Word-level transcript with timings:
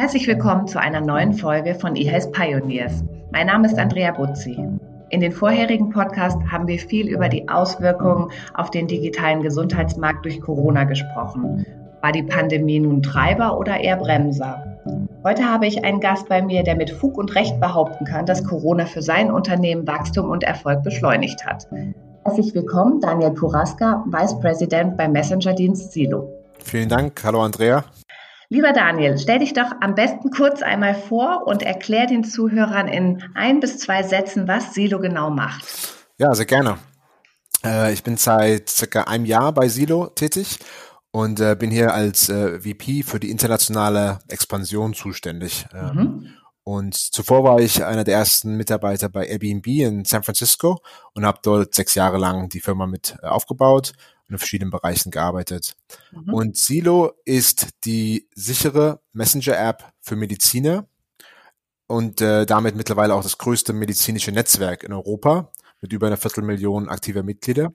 Herzlich 0.00 0.26
willkommen 0.26 0.66
zu 0.66 0.80
einer 0.80 1.02
neuen 1.02 1.34
Folge 1.34 1.74
von 1.74 1.94
eHealth 1.94 2.32
Pioneers. 2.32 3.04
Mein 3.32 3.48
Name 3.48 3.66
ist 3.66 3.78
Andrea 3.78 4.12
Buzzi. 4.12 4.58
In 5.10 5.20
den 5.20 5.30
vorherigen 5.30 5.90
Podcasts 5.90 6.42
haben 6.50 6.66
wir 6.66 6.78
viel 6.78 7.06
über 7.06 7.28
die 7.28 7.46
Auswirkungen 7.50 8.30
auf 8.54 8.70
den 8.70 8.86
digitalen 8.86 9.42
Gesundheitsmarkt 9.42 10.24
durch 10.24 10.40
Corona 10.40 10.84
gesprochen. 10.84 11.66
War 12.00 12.12
die 12.12 12.22
Pandemie 12.22 12.80
nun 12.80 13.02
Treiber 13.02 13.58
oder 13.58 13.78
eher 13.78 13.98
Bremser? 13.98 14.80
Heute 15.22 15.44
habe 15.44 15.66
ich 15.66 15.84
einen 15.84 16.00
Gast 16.00 16.30
bei 16.30 16.40
mir, 16.40 16.62
der 16.62 16.76
mit 16.76 16.88
Fug 16.88 17.18
und 17.18 17.34
Recht 17.34 17.60
behaupten 17.60 18.06
kann, 18.06 18.24
dass 18.24 18.42
Corona 18.42 18.86
für 18.86 19.02
sein 19.02 19.30
Unternehmen 19.30 19.86
Wachstum 19.86 20.30
und 20.30 20.44
Erfolg 20.44 20.82
beschleunigt 20.82 21.44
hat. 21.44 21.68
Herzlich 22.24 22.54
willkommen, 22.54 23.02
Daniel 23.02 23.32
Puraska, 23.32 24.02
Vice 24.06 24.40
President 24.40 24.96
beim 24.96 25.12
Messenger-Dienst 25.12 25.92
Silo. 25.92 26.32
Vielen 26.64 26.88
Dank. 26.88 27.22
Hallo 27.22 27.42
Andrea. 27.42 27.84
Lieber 28.52 28.72
Daniel, 28.72 29.16
stell 29.16 29.38
dich 29.38 29.52
doch 29.52 29.70
am 29.80 29.94
besten 29.94 30.32
kurz 30.32 30.60
einmal 30.60 30.96
vor 30.96 31.46
und 31.46 31.62
erklär 31.62 32.06
den 32.06 32.24
Zuhörern 32.24 32.88
in 32.88 33.22
ein 33.36 33.60
bis 33.60 33.78
zwei 33.78 34.02
Sätzen, 34.02 34.48
was 34.48 34.74
Silo 34.74 34.98
genau 34.98 35.30
macht. 35.30 35.64
Ja, 36.18 36.34
sehr 36.34 36.46
gerne. 36.46 36.78
Äh, 37.64 37.92
ich 37.92 38.02
bin 38.02 38.16
seit 38.16 38.68
circa 38.68 39.04
einem 39.04 39.24
Jahr 39.24 39.52
bei 39.52 39.68
Silo 39.68 40.08
tätig 40.08 40.58
und 41.12 41.38
äh, 41.38 41.54
bin 41.56 41.70
hier 41.70 41.94
als 41.94 42.28
äh, 42.28 42.58
VP 42.58 43.04
für 43.04 43.20
die 43.20 43.30
internationale 43.30 44.18
Expansion 44.26 44.94
zuständig. 44.94 45.66
Ähm, 45.72 45.94
mhm. 45.94 46.34
Und 46.62 46.94
zuvor 46.94 47.42
war 47.42 47.60
ich 47.60 47.84
einer 47.84 48.04
der 48.04 48.14
ersten 48.14 48.56
Mitarbeiter 48.56 49.08
bei 49.08 49.26
Airbnb 49.26 49.66
in 49.66 50.04
San 50.04 50.22
Francisco 50.22 50.80
und 51.14 51.24
habe 51.24 51.40
dort 51.42 51.74
sechs 51.74 51.94
Jahre 51.94 52.18
lang 52.18 52.48
die 52.48 52.60
Firma 52.60 52.86
mit 52.86 53.16
aufgebaut 53.22 53.92
in 54.28 54.38
verschiedenen 54.38 54.70
Bereichen 54.70 55.10
gearbeitet. 55.10 55.76
Mhm. 56.12 56.32
Und 56.32 56.56
Silo 56.56 57.12
ist 57.24 57.68
die 57.84 58.28
sichere 58.34 59.00
Messenger-App 59.12 59.92
für 60.00 60.16
Mediziner 60.16 60.86
und 61.86 62.20
äh, 62.20 62.46
damit 62.46 62.76
mittlerweile 62.76 63.14
auch 63.14 63.22
das 63.22 63.38
größte 63.38 63.72
medizinische 63.72 64.30
Netzwerk 64.30 64.84
in 64.84 64.92
Europa 64.92 65.50
mit 65.80 65.92
über 65.92 66.06
einer 66.06 66.16
Viertelmillion 66.16 66.88
aktiver 66.88 67.22
Mitglieder. 67.22 67.72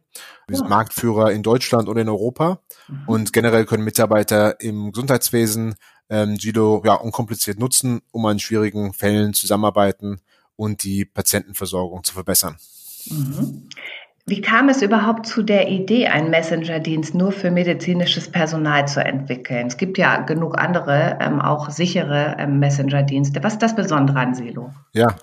Wir 0.47 0.57
sind 0.57 0.65
ja. 0.65 0.69
Marktführer 0.69 1.31
in 1.31 1.43
Deutschland 1.43 1.89
und 1.89 1.97
in 1.97 2.07
Europa 2.07 2.61
mhm. 2.87 3.03
und 3.07 3.33
generell 3.33 3.65
können 3.65 3.83
Mitarbeiter 3.83 4.61
im 4.61 4.91
Gesundheitswesen 4.91 5.75
ähm, 6.09 6.37
Gilo 6.37 6.81
ja 6.85 6.93
unkompliziert 6.93 7.59
nutzen, 7.59 8.01
um 8.11 8.25
an 8.25 8.39
schwierigen 8.39 8.93
Fällen 8.93 9.33
zusammenarbeiten 9.33 10.21
und 10.55 10.83
die 10.83 11.05
Patientenversorgung 11.05 12.03
zu 12.03 12.13
verbessern. 12.13 12.57
Mhm. 13.09 13.69
Wie 14.27 14.41
kam 14.41 14.69
es 14.69 14.81
überhaupt 14.81 15.27
zu 15.27 15.43
der 15.43 15.69
Idee, 15.69 16.07
einen 16.07 16.31
Messenger-Dienst 16.31 17.13
nur 17.13 17.31
für 17.31 17.51
medizinisches 17.51 18.31
Personal 18.31 18.87
zu 18.87 19.03
entwickeln? 19.03 19.67
Es 19.67 19.77
gibt 19.77 19.99
ja 19.99 20.21
genug 20.21 20.57
andere, 20.57 21.19
ähm, 21.21 21.39
auch 21.39 21.69
sichere 21.69 22.35
ähm, 22.39 22.57
Messenger-Dienste. 22.57 23.43
Was 23.43 23.53
ist 23.53 23.61
das 23.61 23.75
Besondere 23.75 24.17
an 24.17 24.33
Silo? 24.33 24.73
Ja. 24.93 25.15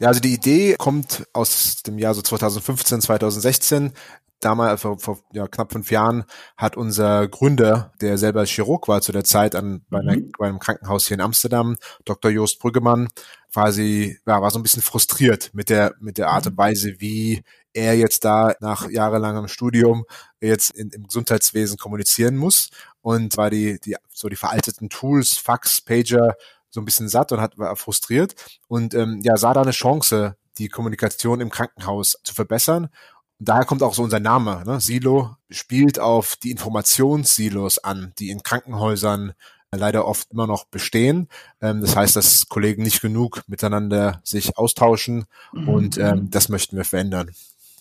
Ja, 0.00 0.08
also 0.08 0.18
die 0.18 0.34
Idee 0.34 0.74
kommt 0.76 1.24
aus 1.32 1.84
dem 1.84 1.98
Jahr 1.98 2.14
so 2.14 2.22
2015, 2.22 3.00
2016 3.00 3.92
damals, 4.44 4.82
vor, 4.82 4.98
vor 4.98 5.18
ja, 5.32 5.46
knapp 5.46 5.72
fünf 5.72 5.90
Jahren, 5.90 6.24
hat 6.56 6.76
unser 6.76 7.28
Gründer, 7.28 7.92
der 8.00 8.18
selber 8.18 8.44
Chirurg 8.44 8.88
war 8.88 9.00
zu 9.00 9.12
der 9.12 9.24
Zeit 9.24 9.54
an, 9.54 9.84
bei, 9.88 10.00
einer, 10.00 10.16
mhm. 10.16 10.32
bei 10.38 10.46
einem 10.46 10.58
Krankenhaus 10.58 11.06
hier 11.06 11.16
in 11.16 11.20
Amsterdam, 11.20 11.76
Dr. 12.04 12.30
Jost 12.30 12.58
Brüggemann, 12.60 13.08
quasi, 13.52 14.18
ja, 14.26 14.42
war 14.42 14.50
so 14.50 14.58
ein 14.58 14.62
bisschen 14.62 14.82
frustriert 14.82 15.50
mit 15.54 15.70
der, 15.70 15.94
mit 16.00 16.18
der 16.18 16.28
Art 16.28 16.46
und 16.46 16.54
mhm. 16.54 16.58
Weise, 16.58 16.94
wie 16.98 17.42
er 17.72 17.96
jetzt 17.96 18.24
da 18.24 18.54
nach 18.60 18.88
jahrelangem 18.88 19.48
Studium 19.48 20.04
jetzt 20.40 20.70
in, 20.70 20.90
im 20.90 21.04
Gesundheitswesen 21.04 21.76
kommunizieren 21.76 22.36
muss 22.36 22.70
und 23.00 23.36
war 23.36 23.50
die, 23.50 23.78
die, 23.80 23.96
so 24.12 24.28
die 24.28 24.36
veralteten 24.36 24.88
Tools, 24.88 25.36
Fax, 25.36 25.80
Pager, 25.80 26.36
so 26.70 26.80
ein 26.80 26.84
bisschen 26.84 27.08
satt 27.08 27.32
und 27.32 27.40
hat, 27.40 27.56
war 27.58 27.76
frustriert 27.76 28.34
und 28.68 28.94
ähm, 28.94 29.20
ja, 29.22 29.36
sah 29.36 29.54
da 29.54 29.62
eine 29.62 29.70
Chance, 29.70 30.36
die 30.58 30.68
Kommunikation 30.68 31.40
im 31.40 31.50
Krankenhaus 31.50 32.16
zu 32.22 32.34
verbessern 32.34 32.88
daher 33.48 33.64
kommt 33.64 33.82
auch 33.82 33.94
so 33.94 34.02
unser 34.02 34.20
Name. 34.20 34.62
Ne? 34.66 34.80
Silo 34.80 35.36
spielt 35.50 35.98
auf 35.98 36.36
die 36.36 36.50
Informationssilos 36.50 37.78
an, 37.78 38.12
die 38.18 38.30
in 38.30 38.42
Krankenhäusern 38.42 39.32
leider 39.76 40.06
oft 40.06 40.30
immer 40.30 40.46
noch 40.46 40.66
bestehen. 40.66 41.28
Ähm, 41.60 41.80
das 41.80 41.96
heißt, 41.96 42.16
dass 42.16 42.48
Kollegen 42.48 42.82
nicht 42.82 43.00
genug 43.00 43.42
miteinander 43.46 44.20
sich 44.22 44.56
austauschen 44.56 45.24
mhm. 45.52 45.68
und 45.68 45.98
ähm, 45.98 46.30
das 46.30 46.48
möchten 46.48 46.76
wir 46.76 46.84
verändern. 46.84 47.30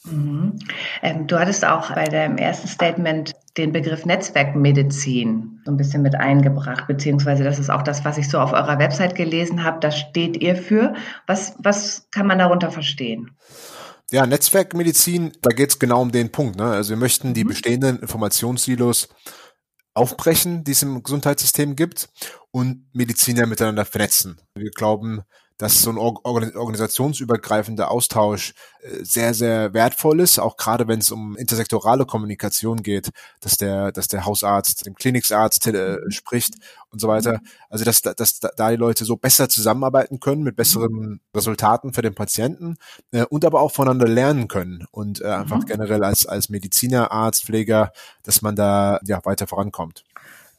Mhm. 0.05 0.59
Ähm, 1.01 1.27
du 1.27 1.39
hattest 1.39 1.63
auch 1.65 1.93
bei 1.93 2.05
deinem 2.05 2.37
ersten 2.37 2.67
Statement 2.67 3.33
den 3.57 3.71
Begriff 3.71 4.05
Netzwerkmedizin 4.05 5.61
so 5.63 5.71
ein 5.71 5.77
bisschen 5.77 6.01
mit 6.01 6.15
eingebracht, 6.15 6.87
beziehungsweise 6.87 7.43
das 7.43 7.59
ist 7.59 7.69
auch 7.69 7.83
das, 7.83 8.03
was 8.03 8.17
ich 8.17 8.29
so 8.29 8.39
auf 8.39 8.51
eurer 8.51 8.79
Website 8.79 9.15
gelesen 9.15 9.63
habe. 9.63 9.79
Da 9.79 9.91
steht 9.91 10.41
ihr 10.41 10.55
für. 10.55 10.95
Was, 11.27 11.55
was 11.59 12.07
kann 12.11 12.27
man 12.27 12.39
darunter 12.39 12.71
verstehen? 12.71 13.31
Ja, 14.13 14.27
Netzwerkmedizin, 14.27 15.31
da 15.41 15.49
geht 15.49 15.71
es 15.71 15.79
genau 15.79 15.99
um 16.03 16.11
den 16.11 16.31
Punkt. 16.31 16.55
Ne? 16.55 16.65
Also 16.65 16.91
wir 16.91 16.97
möchten 16.97 17.33
die 17.33 17.43
mhm. 17.43 17.47
bestehenden 17.47 17.99
Informationssilos 17.99 19.09
aufbrechen, 19.95 20.63
die 20.63 20.73
es 20.73 20.83
im 20.83 21.01
Gesundheitssystem 21.01 21.75
gibt 21.75 22.09
und 22.51 22.85
Mediziner 22.93 23.47
miteinander 23.47 23.85
vernetzen. 23.85 24.39
Wir 24.53 24.69
glauben, 24.69 25.23
dass 25.63 25.81
so 25.81 25.91
ein 25.91 25.97
organisationsübergreifender 25.97 27.89
Austausch 27.89 28.53
äh, 28.81 29.03
sehr, 29.03 29.33
sehr 29.33 29.73
wertvoll 29.73 30.19
ist, 30.19 30.37
auch 30.37 30.57
gerade 30.57 30.89
wenn 30.89 30.99
es 30.99 31.09
um 31.09 31.37
intersektorale 31.37 32.05
Kommunikation 32.05 32.83
geht, 32.83 33.11
dass 33.39 33.55
der, 33.55 33.93
dass 33.93 34.09
der 34.09 34.25
Hausarzt 34.25 34.85
dem 34.85 34.95
Kliniksarzt 34.95 35.65
äh, 35.67 35.99
spricht 36.09 36.55
und 36.89 36.99
so 36.99 37.07
weiter. 37.07 37.39
Also 37.69 37.85
dass, 37.85 38.01
dass 38.01 38.41
da 38.41 38.71
die 38.71 38.75
Leute 38.75 39.05
so 39.05 39.15
besser 39.15 39.47
zusammenarbeiten 39.47 40.19
können 40.19 40.43
mit 40.43 40.57
besseren 40.57 41.21
Resultaten 41.33 41.93
für 41.93 42.01
den 42.01 42.13
Patienten 42.13 42.75
äh, 43.11 43.23
und 43.23 43.45
aber 43.45 43.61
auch 43.61 43.71
voneinander 43.71 44.09
lernen 44.09 44.49
können 44.49 44.85
und 44.91 45.21
äh, 45.21 45.27
einfach 45.27 45.59
mhm. 45.59 45.65
generell 45.65 46.03
als, 46.03 46.25
als 46.25 46.49
Mediziner, 46.49 47.11
Arzt, 47.13 47.45
Pfleger, 47.45 47.93
dass 48.23 48.41
man 48.41 48.57
da 48.57 48.99
ja 49.05 49.23
weiter 49.23 49.47
vorankommt. 49.47 50.03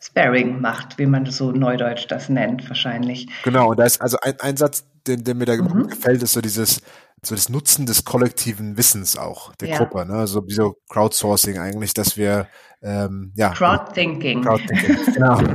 Sparring 0.01 0.61
macht, 0.61 0.99
wie 0.99 1.07
man 1.07 1.25
so 1.27 1.51
neudeutsch 1.51 2.07
das 2.09 2.29
nennt, 2.29 2.69
wahrscheinlich. 2.69 3.27
Genau, 3.43 3.71
und 3.71 3.79
da 3.79 3.85
ist 3.85 4.03
also 4.03 4.19
ein, 4.23 4.39
ein 4.41 4.57
Satz, 4.57 4.85
der, 5.07 5.17
der 5.17 5.35
mir 5.35 5.47
da 5.47 5.57
mhm. 5.57 5.89
gefällt, 5.89 6.23
ist 6.23 6.33
so 6.33 6.41
dieses, 6.41 6.83
so 7.23 7.35
das 7.35 7.49
Nutzen 7.49 7.87
des 7.87 8.05
kollektiven 8.05 8.77
Wissens 8.77 9.17
auch 9.17 9.55
der 9.57 9.69
ja. 9.69 9.79
Gruppe, 9.79 10.07
ne? 10.07 10.27
So 10.27 10.47
wie 10.47 10.55
so 10.55 10.77
Crowdsourcing 10.89 11.59
eigentlich, 11.59 11.95
dass 11.95 12.17
wir 12.17 12.49
ähm, 12.83 13.33
ja. 13.35 13.51
Crowdthinking. 13.51 14.43
Crowdthinking, 14.43 15.15
genau. 15.15 15.39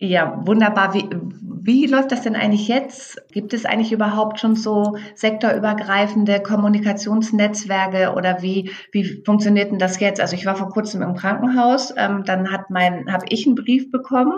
Ja, 0.00 0.40
wunderbar. 0.46 0.94
Wie, 0.94 1.08
wie 1.42 1.86
läuft 1.86 2.12
das 2.12 2.22
denn 2.22 2.36
eigentlich 2.36 2.68
jetzt? 2.68 3.20
Gibt 3.32 3.52
es 3.52 3.64
eigentlich 3.64 3.90
überhaupt 3.90 4.38
schon 4.38 4.54
so 4.54 4.96
sektorübergreifende 5.16 6.40
Kommunikationsnetzwerke 6.40 8.14
oder 8.14 8.40
wie, 8.40 8.70
wie 8.92 9.24
funktioniert 9.26 9.72
denn 9.72 9.80
das 9.80 9.98
jetzt? 9.98 10.20
Also 10.20 10.36
ich 10.36 10.46
war 10.46 10.54
vor 10.54 10.68
kurzem 10.68 11.02
im 11.02 11.16
Krankenhaus, 11.16 11.92
ähm, 11.96 12.22
dann 12.24 12.52
hat 12.52 12.70
mein, 12.70 13.12
habe 13.12 13.26
ich 13.28 13.44
einen 13.44 13.56
Brief 13.56 13.90
bekommen 13.90 14.34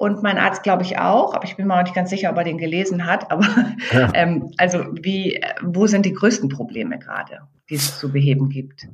und 0.00 0.22
mein 0.22 0.38
Arzt, 0.38 0.62
glaube 0.62 0.82
ich, 0.82 0.98
auch, 0.98 1.34
aber 1.34 1.44
ich 1.44 1.56
bin 1.56 1.66
mir 1.66 1.78
auch 1.78 1.82
nicht 1.82 1.94
ganz 1.94 2.08
sicher, 2.08 2.30
ob 2.30 2.38
er 2.38 2.44
den 2.44 2.56
gelesen 2.56 3.04
hat. 3.04 3.30
Aber 3.30 3.46
ja. 3.92 4.10
ähm, 4.14 4.50
also 4.56 4.86
wie, 4.92 5.44
wo 5.62 5.86
sind 5.86 6.06
die 6.06 6.14
größten 6.14 6.48
Probleme 6.48 6.98
gerade, 6.98 7.40
die 7.68 7.74
es 7.74 7.98
zu 7.98 8.10
beheben 8.10 8.48
gibt? 8.48 8.88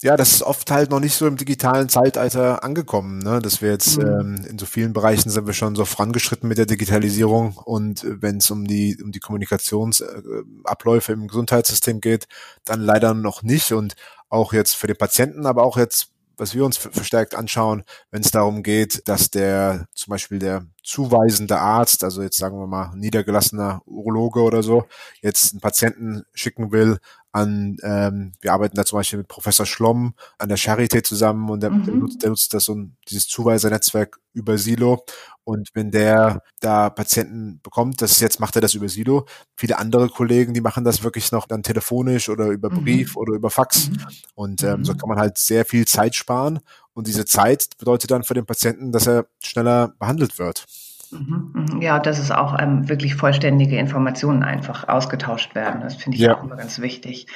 ja, 0.00 0.16
das 0.16 0.32
ist 0.32 0.42
oft 0.42 0.70
halt 0.70 0.90
noch 0.90 1.00
nicht 1.00 1.14
so 1.14 1.26
im 1.26 1.36
digitalen 1.36 1.88
Zeitalter 1.88 2.62
angekommen, 2.62 3.18
ne? 3.18 3.40
dass 3.40 3.62
wir 3.62 3.70
jetzt 3.70 3.98
mhm. 3.98 4.06
ähm, 4.06 4.46
in 4.48 4.56
so 4.56 4.64
vielen 4.64 4.92
Bereichen 4.92 5.28
sind 5.28 5.46
wir 5.46 5.54
schon 5.54 5.74
so 5.74 5.84
vorangeschritten 5.84 6.48
mit 6.48 6.56
der 6.56 6.66
Digitalisierung 6.66 7.56
und 7.56 8.06
wenn 8.06 8.36
es 8.36 8.48
um 8.52 8.64
die 8.64 8.96
um 9.02 9.10
die 9.10 9.18
Kommunikationsabläufe 9.18 11.12
im 11.12 11.26
Gesundheitssystem 11.26 12.00
geht, 12.00 12.28
dann 12.64 12.80
leider 12.80 13.12
noch 13.12 13.42
nicht 13.42 13.72
und 13.72 13.96
auch 14.28 14.52
jetzt 14.52 14.76
für 14.76 14.86
den 14.86 14.96
Patienten, 14.96 15.46
aber 15.46 15.64
auch 15.64 15.76
jetzt 15.76 16.12
was 16.38 16.54
wir 16.54 16.64
uns 16.64 16.76
verstärkt 16.76 17.34
anschauen, 17.34 17.84
wenn 18.10 18.22
es 18.22 18.30
darum 18.30 18.62
geht, 18.62 19.06
dass 19.08 19.30
der 19.30 19.86
zum 19.94 20.12
Beispiel 20.12 20.38
der 20.38 20.64
zuweisende 20.82 21.58
Arzt, 21.58 22.04
also 22.04 22.22
jetzt 22.22 22.38
sagen 22.38 22.58
wir 22.58 22.66
mal 22.66 22.92
niedergelassener 22.96 23.82
Urologe 23.84 24.40
oder 24.40 24.62
so, 24.62 24.86
jetzt 25.20 25.52
einen 25.52 25.60
Patienten 25.60 26.22
schicken 26.32 26.72
will 26.72 26.98
an, 27.32 27.76
ähm, 27.82 28.32
wir 28.40 28.52
arbeiten 28.52 28.76
da 28.76 28.84
zum 28.84 28.98
Beispiel 28.98 29.18
mit 29.18 29.28
Professor 29.28 29.66
Schlomm 29.66 30.14
an 30.38 30.48
der 30.48 30.58
Charité 30.58 31.02
zusammen 31.02 31.50
und 31.50 31.62
der, 31.62 31.70
mhm. 31.70 31.84
der, 31.84 31.94
nutzt, 31.94 32.22
der 32.22 32.30
nutzt 32.30 32.54
das 32.54 32.64
so 32.64 32.74
ein, 32.74 32.96
dieses 33.08 33.28
Zuweisernetzwerk 33.28 34.18
über 34.32 34.56
Silo 34.56 35.04
und 35.48 35.70
wenn 35.72 35.90
der 35.90 36.42
da 36.60 36.90
Patienten 36.90 37.58
bekommt, 37.62 38.02
das 38.02 38.20
jetzt 38.20 38.38
macht 38.38 38.54
er 38.56 38.60
das 38.60 38.74
über 38.74 38.86
Silo. 38.86 39.24
Viele 39.56 39.78
andere 39.78 40.10
Kollegen, 40.10 40.52
die 40.52 40.60
machen 40.60 40.84
das 40.84 41.02
wirklich 41.02 41.32
noch 41.32 41.46
dann 41.46 41.62
telefonisch 41.62 42.28
oder 42.28 42.48
über 42.48 42.68
mhm. 42.68 42.84
Brief 42.84 43.16
mhm. 43.16 43.22
oder 43.22 43.32
über 43.32 43.48
Fax. 43.48 43.88
Mhm. 43.88 43.96
Und 44.34 44.62
ähm, 44.62 44.84
so 44.84 44.92
mhm. 44.92 44.98
kann 44.98 45.08
man 45.08 45.18
halt 45.18 45.38
sehr 45.38 45.64
viel 45.64 45.86
Zeit 45.86 46.14
sparen. 46.14 46.58
Und 46.92 47.06
diese 47.06 47.24
Zeit 47.24 47.70
bedeutet 47.78 48.10
dann 48.10 48.24
für 48.24 48.34
den 48.34 48.44
Patienten, 48.44 48.92
dass 48.92 49.06
er 49.06 49.24
schneller 49.42 49.94
behandelt 49.98 50.38
wird. 50.38 50.66
Mhm, 51.12 51.80
ja, 51.80 51.98
dass 51.98 52.18
es 52.18 52.30
auch 52.30 52.54
ähm, 52.60 52.90
wirklich 52.90 53.14
vollständige 53.14 53.78
Informationen 53.78 54.42
einfach 54.42 54.86
ausgetauscht 54.86 55.54
werden. 55.54 55.80
Das 55.80 55.94
finde 55.94 56.18
ich 56.18 56.24
ja. 56.24 56.36
auch 56.36 56.42
immer 56.42 56.56
ganz 56.56 56.78
wichtig. 56.78 57.26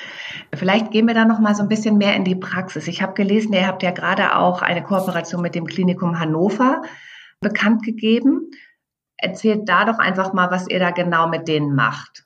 Vielleicht 0.52 0.90
gehen 0.90 1.06
wir 1.06 1.14
da 1.14 1.24
noch 1.24 1.38
mal 1.38 1.54
so 1.54 1.62
ein 1.62 1.68
bisschen 1.70 1.96
mehr 1.96 2.14
in 2.14 2.24
die 2.24 2.36
Praxis. 2.36 2.88
Ich 2.88 3.00
habe 3.00 3.14
gelesen, 3.14 3.54
ihr 3.54 3.66
habt 3.66 3.82
ja 3.82 3.90
gerade 3.90 4.36
auch 4.36 4.60
eine 4.60 4.82
Kooperation 4.82 5.40
mit 5.40 5.54
dem 5.54 5.66
Klinikum 5.66 6.20
Hannover 6.20 6.82
bekannt 7.42 7.82
gegeben. 7.84 8.50
Erzählt 9.18 9.68
da 9.68 9.84
doch 9.84 9.98
einfach 9.98 10.32
mal, 10.32 10.50
was 10.50 10.68
ihr 10.68 10.78
da 10.78 10.90
genau 10.90 11.28
mit 11.28 11.46
denen 11.46 11.74
macht. 11.74 12.24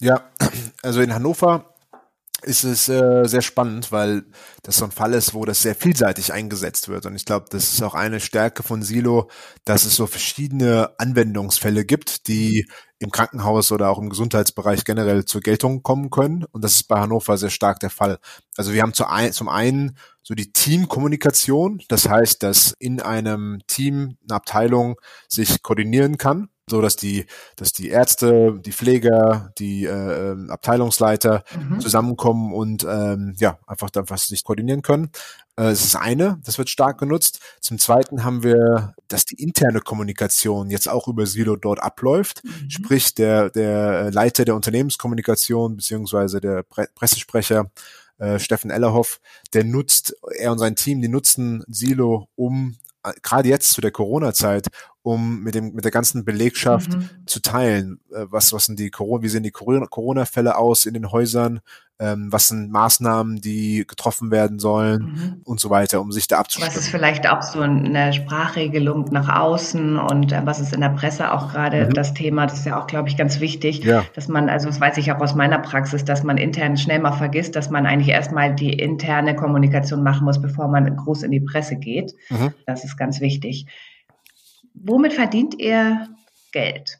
Ja, 0.00 0.22
also 0.82 1.00
in 1.02 1.12
Hannover 1.12 1.74
ist 2.42 2.64
es 2.64 2.88
äh, 2.88 3.24
sehr 3.24 3.42
spannend, 3.42 3.90
weil 3.90 4.24
das 4.62 4.76
so 4.76 4.84
ein 4.84 4.92
Fall 4.92 5.12
ist, 5.14 5.34
wo 5.34 5.44
das 5.44 5.62
sehr 5.62 5.74
vielseitig 5.74 6.32
eingesetzt 6.32 6.88
wird. 6.88 7.04
Und 7.06 7.16
ich 7.16 7.24
glaube, 7.24 7.46
das 7.50 7.72
ist 7.72 7.82
auch 7.82 7.94
eine 7.94 8.20
Stärke 8.20 8.62
von 8.62 8.82
Silo, 8.82 9.28
dass 9.64 9.84
es 9.84 9.96
so 9.96 10.06
verschiedene 10.06 10.90
Anwendungsfälle 10.98 11.84
gibt, 11.84 12.28
die 12.28 12.68
im 13.00 13.10
Krankenhaus 13.10 13.72
oder 13.72 13.90
auch 13.90 13.98
im 13.98 14.10
Gesundheitsbereich 14.10 14.84
generell 14.84 15.24
zur 15.24 15.40
Geltung 15.40 15.82
kommen 15.82 16.10
können. 16.10 16.44
Und 16.52 16.62
das 16.62 16.74
ist 16.74 16.88
bei 16.88 17.00
Hannover 17.00 17.36
sehr 17.38 17.50
stark 17.50 17.80
der 17.80 17.90
Fall. 17.90 18.18
Also 18.56 18.72
wir 18.72 18.82
haben 18.82 18.94
zum 18.94 19.48
einen 19.48 19.96
so 20.22 20.34
die 20.34 20.52
Teamkommunikation. 20.52 21.82
Das 21.88 22.08
heißt, 22.08 22.42
dass 22.42 22.74
in 22.78 23.00
einem 23.00 23.60
Team 23.66 24.16
eine 24.28 24.36
Abteilung 24.36 24.96
sich 25.28 25.62
koordinieren 25.62 26.18
kann 26.18 26.48
so 26.68 26.80
dass 26.80 26.96
die, 26.96 27.26
dass 27.56 27.72
die 27.72 27.88
Ärzte, 27.88 28.58
die 28.64 28.72
Pfleger, 28.72 29.52
die 29.58 29.84
äh, 29.84 30.30
ähm, 30.30 30.50
Abteilungsleiter 30.50 31.44
mhm. 31.56 31.80
zusammenkommen 31.80 32.52
und 32.52 32.86
ähm, 32.88 33.34
ja 33.38 33.58
einfach 33.66 33.90
dann 33.90 34.08
was 34.10 34.26
sich 34.26 34.44
koordinieren 34.44 34.82
können. 34.82 35.10
Äh, 35.56 35.64
das 35.64 35.84
ist 35.84 35.96
eine, 35.96 36.40
das 36.44 36.58
wird 36.58 36.70
stark 36.70 36.98
genutzt. 36.98 37.40
Zum 37.60 37.78
Zweiten 37.78 38.24
haben 38.24 38.42
wir, 38.42 38.94
dass 39.08 39.24
die 39.24 39.42
interne 39.42 39.80
Kommunikation 39.80 40.70
jetzt 40.70 40.88
auch 40.88 41.08
über 41.08 41.26
Silo 41.26 41.56
dort 41.56 41.82
abläuft. 41.82 42.42
Mhm. 42.44 42.70
Sprich, 42.70 43.14
der 43.14 43.50
der 43.50 44.10
Leiter 44.12 44.44
der 44.44 44.54
Unternehmenskommunikation 44.54 45.76
beziehungsweise 45.76 46.40
der 46.40 46.62
Pre 46.62 46.88
Pressesprecher 46.94 47.70
äh, 48.18 48.38
Steffen 48.38 48.70
Ellerhoff, 48.70 49.20
der 49.52 49.64
nutzt, 49.64 50.16
er 50.36 50.52
und 50.52 50.58
sein 50.58 50.76
Team, 50.76 51.00
die 51.00 51.08
nutzen 51.08 51.64
Silo, 51.68 52.28
um 52.34 52.70
äh, 52.70 52.87
gerade 53.22 53.48
jetzt 53.48 53.72
zu 53.72 53.80
der 53.80 53.90
Corona-Zeit, 53.90 54.66
um 55.02 55.42
mit 55.42 55.54
dem 55.54 55.72
mit 55.72 55.84
der 55.84 55.92
ganzen 55.92 56.24
Belegschaft 56.24 56.92
mhm. 56.92 57.08
zu 57.26 57.40
teilen, 57.40 58.00
äh, 58.12 58.26
was 58.28 58.52
was 58.52 58.66
sind 58.66 58.78
die 58.78 58.90
Corona, 58.90 59.22
wie 59.22 59.28
sehen 59.28 59.42
die 59.42 59.50
Corona-Fälle 59.50 60.56
aus 60.56 60.86
in 60.86 60.94
den 60.94 61.10
Häusern, 61.12 61.60
ähm, 62.00 62.28
was 62.30 62.48
sind 62.48 62.70
Maßnahmen, 62.70 63.40
die 63.40 63.84
getroffen 63.86 64.30
werden 64.30 64.58
sollen 64.60 65.02
mhm. 65.02 65.40
und 65.44 65.58
so 65.58 65.68
weiter, 65.68 66.00
um 66.00 66.12
sich 66.12 66.28
da 66.28 66.38
abzustimmen. 66.38 66.74
Was 66.74 66.80
ist 66.80 66.88
vielleicht 66.88 67.28
auch 67.28 67.42
so 67.42 67.60
eine 67.60 68.12
Sprachregelung 68.12 69.06
nach 69.10 69.28
außen 69.28 69.96
und 69.96 70.32
äh, 70.32 70.42
was 70.44 70.60
ist 70.60 70.72
in 70.72 70.80
der 70.80 70.90
Presse 70.90 71.32
auch 71.32 71.50
gerade 71.50 71.86
mhm. 71.86 71.94
das 71.94 72.14
Thema, 72.14 72.46
das 72.46 72.60
ist 72.60 72.66
ja 72.66 72.80
auch, 72.80 72.86
glaube 72.86 73.08
ich, 73.08 73.16
ganz 73.16 73.40
wichtig, 73.40 73.82
ja. 73.82 74.04
dass 74.14 74.28
man, 74.28 74.48
also 74.48 74.68
das 74.68 74.80
weiß 74.80 74.96
ich 74.98 75.10
auch 75.10 75.20
aus 75.20 75.34
meiner 75.34 75.58
Praxis, 75.58 76.04
dass 76.04 76.22
man 76.22 76.36
intern 76.36 76.76
schnell 76.76 77.00
mal 77.00 77.12
vergisst, 77.12 77.56
dass 77.56 77.68
man 77.68 77.84
eigentlich 77.84 78.10
erstmal 78.10 78.54
die 78.54 78.72
interne 78.72 79.34
Kommunikation 79.34 80.02
machen 80.04 80.24
muss, 80.24 80.40
bevor 80.40 80.68
man 80.68 80.96
groß 80.96 81.24
in 81.24 81.32
die 81.32 81.40
Presse 81.40 81.76
geht. 81.76 82.14
Mhm. 82.30 82.54
Das 82.66 82.84
ist 82.84 82.96
ganz 82.96 83.20
wichtig. 83.20 83.66
Womit 84.74 85.14
verdient 85.14 85.58
ihr 85.58 86.06
Geld? 86.52 86.98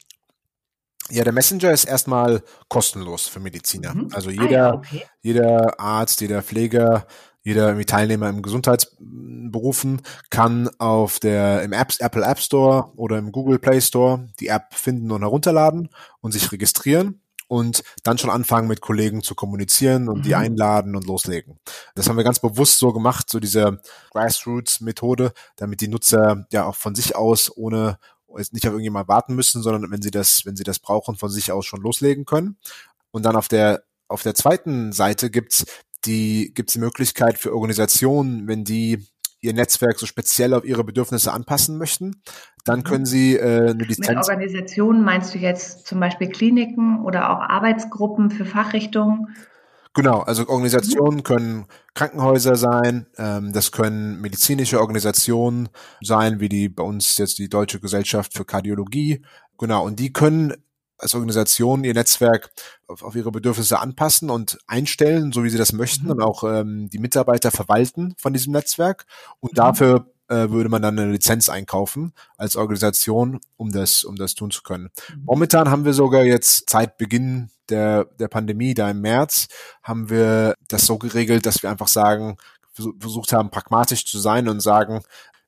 Ja, 1.10 1.24
der 1.24 1.32
Messenger 1.32 1.72
ist 1.72 1.84
erstmal 1.84 2.42
kostenlos 2.68 3.26
für 3.26 3.40
Mediziner. 3.40 3.94
Mhm. 3.94 4.08
Also 4.12 4.30
jeder, 4.30 4.44
ah, 4.44 4.50
ja, 4.50 4.74
okay. 4.74 5.06
jeder 5.20 5.80
Arzt, 5.80 6.20
jeder 6.20 6.42
Pfleger, 6.42 7.06
jeder 7.42 7.78
Teilnehmer 7.86 8.28
im 8.28 8.42
Gesundheitsberufen 8.42 10.02
kann 10.30 10.68
auf 10.78 11.18
der 11.18 11.62
im 11.62 11.72
Apps, 11.72 12.00
Apple 12.00 12.24
App 12.24 12.40
Store 12.40 12.92
oder 12.96 13.16
im 13.16 13.32
Google 13.32 13.58
Play 13.58 13.80
Store 13.80 14.28
die 14.38 14.48
App 14.48 14.74
finden 14.74 15.10
und 15.10 15.22
herunterladen 15.22 15.88
und 16.20 16.32
sich 16.32 16.52
registrieren 16.52 17.22
und 17.48 17.82
dann 18.04 18.18
schon 18.18 18.30
anfangen 18.30 18.68
mit 18.68 18.82
Kollegen 18.82 19.22
zu 19.22 19.34
kommunizieren 19.34 20.08
und 20.08 20.18
mhm. 20.18 20.22
die 20.22 20.34
einladen 20.34 20.94
und 20.94 21.06
loslegen. 21.06 21.58
Das 21.94 22.08
haben 22.08 22.16
wir 22.16 22.24
ganz 22.24 22.38
bewusst 22.38 22.78
so 22.78 22.92
gemacht, 22.92 23.30
so 23.30 23.40
diese 23.40 23.80
Grassroots-Methode, 24.12 25.32
damit 25.56 25.80
die 25.80 25.88
Nutzer 25.88 26.46
ja 26.52 26.66
auch 26.66 26.76
von 26.76 26.94
sich 26.94 27.16
aus 27.16 27.50
ohne 27.56 27.98
jetzt 28.36 28.52
nicht 28.52 28.66
auf 28.66 28.72
irgendjemand 28.72 29.08
warten 29.08 29.34
müssen, 29.34 29.62
sondern 29.62 29.90
wenn 29.90 30.02
sie 30.02 30.10
das, 30.10 30.44
wenn 30.44 30.56
sie 30.56 30.64
das 30.64 30.78
brauchen, 30.78 31.16
von 31.16 31.30
sich 31.30 31.52
aus 31.52 31.64
schon 31.64 31.80
loslegen 31.80 32.24
können. 32.24 32.58
Und 33.10 33.24
dann 33.24 33.36
auf 33.36 33.48
der 33.48 33.84
auf 34.08 34.22
der 34.22 34.34
zweiten 34.34 34.92
Seite 34.92 35.30
gibt's 35.30 35.64
die 36.04 36.52
gibt's 36.54 36.74
die 36.74 36.78
Möglichkeit 36.78 37.38
für 37.38 37.54
Organisationen, 37.54 38.46
wenn 38.46 38.64
die 38.64 39.06
ihr 39.40 39.54
Netzwerk 39.54 39.98
so 39.98 40.06
speziell 40.06 40.52
auf 40.54 40.64
ihre 40.64 40.84
Bedürfnisse 40.84 41.32
anpassen 41.32 41.78
möchten, 41.78 42.22
dann 42.64 42.80
mhm. 42.80 42.84
können 42.84 43.06
sie 43.06 43.36
äh, 43.36 43.70
eine 43.70 43.84
Lizenz. 43.84 44.08
Mit 44.08 44.16
Organisationen 44.18 45.04
meinst 45.04 45.34
du 45.34 45.38
jetzt 45.38 45.86
zum 45.86 46.00
Beispiel 46.00 46.28
Kliniken 46.28 47.04
oder 47.04 47.30
auch 47.30 47.40
Arbeitsgruppen 47.40 48.30
für 48.30 48.44
Fachrichtungen? 48.44 49.36
Genau, 49.94 50.20
also 50.20 50.48
Organisationen 50.48 51.22
können 51.22 51.66
Krankenhäuser 51.94 52.56
sein, 52.56 53.06
ähm, 53.16 53.52
das 53.52 53.72
können 53.72 54.20
medizinische 54.20 54.80
Organisationen 54.80 55.68
sein, 56.02 56.40
wie 56.40 56.48
die 56.48 56.68
bei 56.68 56.82
uns 56.82 57.16
jetzt 57.18 57.38
die 57.38 57.48
Deutsche 57.48 57.80
Gesellschaft 57.80 58.34
für 58.34 58.44
Kardiologie. 58.44 59.22
Genau, 59.56 59.84
und 59.84 59.98
die 59.98 60.12
können 60.12 60.54
als 60.98 61.14
Organisation 61.14 61.84
ihr 61.84 61.94
Netzwerk 61.94 62.50
auf, 62.86 63.02
auf, 63.02 63.14
ihre 63.14 63.30
Bedürfnisse 63.30 63.78
anpassen 63.78 64.30
und 64.30 64.58
einstellen, 64.66 65.32
so 65.32 65.44
wie 65.44 65.50
sie 65.50 65.58
das 65.58 65.72
möchten 65.72 66.06
mhm. 66.06 66.10
und 66.12 66.22
auch 66.22 66.44
ähm, 66.44 66.88
die 66.90 66.98
Mitarbeiter 66.98 67.50
verwalten 67.50 68.14
von 68.18 68.32
diesem 68.32 68.52
Netzwerk. 68.52 69.06
Und 69.40 69.52
mhm. 69.52 69.56
dafür 69.56 70.12
äh, 70.28 70.50
würde 70.50 70.68
man 70.68 70.82
dann 70.82 70.98
eine 70.98 71.10
Lizenz 71.10 71.48
einkaufen 71.48 72.12
als 72.36 72.56
Organisation, 72.56 73.40
um 73.56 73.70
das, 73.70 74.04
um 74.04 74.16
das 74.16 74.34
tun 74.34 74.50
zu 74.50 74.62
können. 74.62 74.90
Mhm. 75.14 75.22
Momentan 75.24 75.70
haben 75.70 75.84
wir 75.84 75.94
sogar 75.94 76.24
jetzt 76.24 76.68
seit 76.68 76.98
Beginn 76.98 77.50
der, 77.70 78.04
der 78.18 78.28
Pandemie, 78.28 78.74
da 78.74 78.90
im 78.90 79.00
März, 79.00 79.48
haben 79.82 80.10
wir 80.10 80.54
das 80.68 80.86
so 80.86 80.98
geregelt, 80.98 81.46
dass 81.46 81.62
wir 81.62 81.70
einfach 81.70 81.88
sagen, 81.88 82.36
versucht 83.00 83.32
haben, 83.32 83.50
pragmatisch 83.50 84.06
zu 84.06 84.18
sein 84.18 84.48
und 84.48 84.60
sagen, 84.60 85.02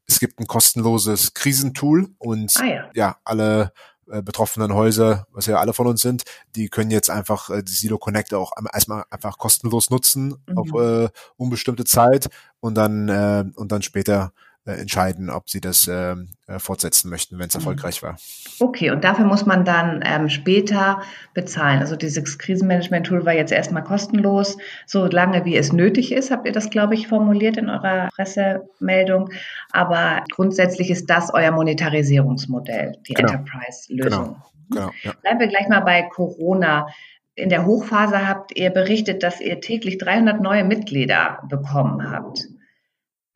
es 0.06 0.18
gibt 0.18 0.40
ein 0.40 0.46
kostenloses 0.46 1.34
Krisentool 1.34 2.08
und 2.18 2.52
ah, 2.56 2.64
ja. 2.64 2.90
ja, 2.94 3.16
alle 3.24 3.72
äh, 4.10 4.22
betroffenen 4.22 4.74
Häuser, 4.74 5.26
was 5.30 5.46
ja 5.46 5.60
alle 5.60 5.72
von 5.72 5.86
uns 5.86 6.02
sind, 6.02 6.24
die 6.56 6.68
können 6.68 6.90
jetzt 6.90 7.10
einfach 7.10 7.48
äh, 7.50 7.62
die 7.62 7.72
Silo 7.72 7.98
Connect 7.98 8.34
auch 8.34 8.52
erstmal 8.72 9.04
einfach 9.10 9.38
kostenlos 9.38 9.90
nutzen 9.90 10.34
mhm. 10.46 10.58
auf 10.58 10.68
äh, 10.74 11.08
unbestimmte 11.36 11.84
Zeit 11.84 12.28
und 12.58 12.74
dann 12.74 13.08
äh, 13.08 13.44
und 13.54 13.70
dann 13.70 13.82
später 13.82 14.32
äh, 14.70 14.80
entscheiden, 14.80 15.30
ob 15.30 15.50
sie 15.50 15.60
das 15.60 15.88
äh, 15.88 16.14
äh 16.46 16.58
fortsetzen 16.58 17.10
möchten, 17.10 17.38
wenn 17.38 17.48
es 17.48 17.54
mhm. 17.54 17.60
erfolgreich 17.60 18.02
war. 18.02 18.16
Okay, 18.58 18.90
und 18.90 19.04
dafür 19.04 19.24
muss 19.24 19.46
man 19.46 19.64
dann 19.64 20.02
ähm, 20.04 20.28
später 20.28 21.02
bezahlen. 21.34 21.80
Also 21.80 21.96
dieses 21.96 22.38
Krisenmanagement-Tool 22.38 23.24
war 23.24 23.32
jetzt 23.32 23.52
erstmal 23.52 23.84
kostenlos, 23.84 24.56
so 24.86 25.06
lange 25.06 25.44
wie 25.44 25.56
es 25.56 25.72
nötig 25.72 26.12
ist, 26.12 26.30
habt 26.30 26.46
ihr 26.46 26.52
das, 26.52 26.70
glaube 26.70 26.94
ich, 26.94 27.08
formuliert 27.08 27.56
in 27.56 27.68
eurer 27.68 28.08
Pressemeldung. 28.14 29.30
Aber 29.72 30.24
grundsätzlich 30.30 30.90
ist 30.90 31.08
das 31.10 31.32
euer 31.32 31.50
Monetarisierungsmodell, 31.50 32.96
die 33.08 33.14
genau. 33.14 33.32
Enterprise-Lösung. 33.32 34.24
Genau. 34.24 34.50
Genau, 34.70 34.90
ja. 35.02 35.12
Bleiben 35.22 35.40
wir 35.40 35.48
gleich 35.48 35.68
mal 35.68 35.80
bei 35.80 36.02
Corona. 36.02 36.86
In 37.34 37.48
der 37.48 37.66
Hochphase 37.66 38.28
habt 38.28 38.56
ihr 38.56 38.70
berichtet, 38.70 39.22
dass 39.22 39.40
ihr 39.40 39.60
täglich 39.60 39.98
300 39.98 40.40
neue 40.40 40.64
Mitglieder 40.64 41.40
bekommen 41.48 42.10
habt. 42.10 42.46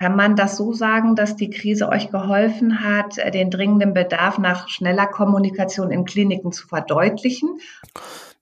Kann 0.05 0.17
man 0.17 0.37
das 0.37 0.59
so 0.59 0.75
sagen, 0.75 1.17
dass 1.17 1.35
die 1.35 1.49
Krise 1.49 1.89
euch 1.89 2.11
geholfen 2.11 2.85
hat, 2.85 3.17
den 3.33 3.51
dringenden 3.51 3.95
Bedarf 3.95 4.37
nach 4.37 4.69
schneller 4.69 5.07
Kommunikation 5.07 5.91
in 5.91 6.05
Kliniken 6.05 6.53
zu 6.53 6.69
verdeutlichen? 6.69 7.59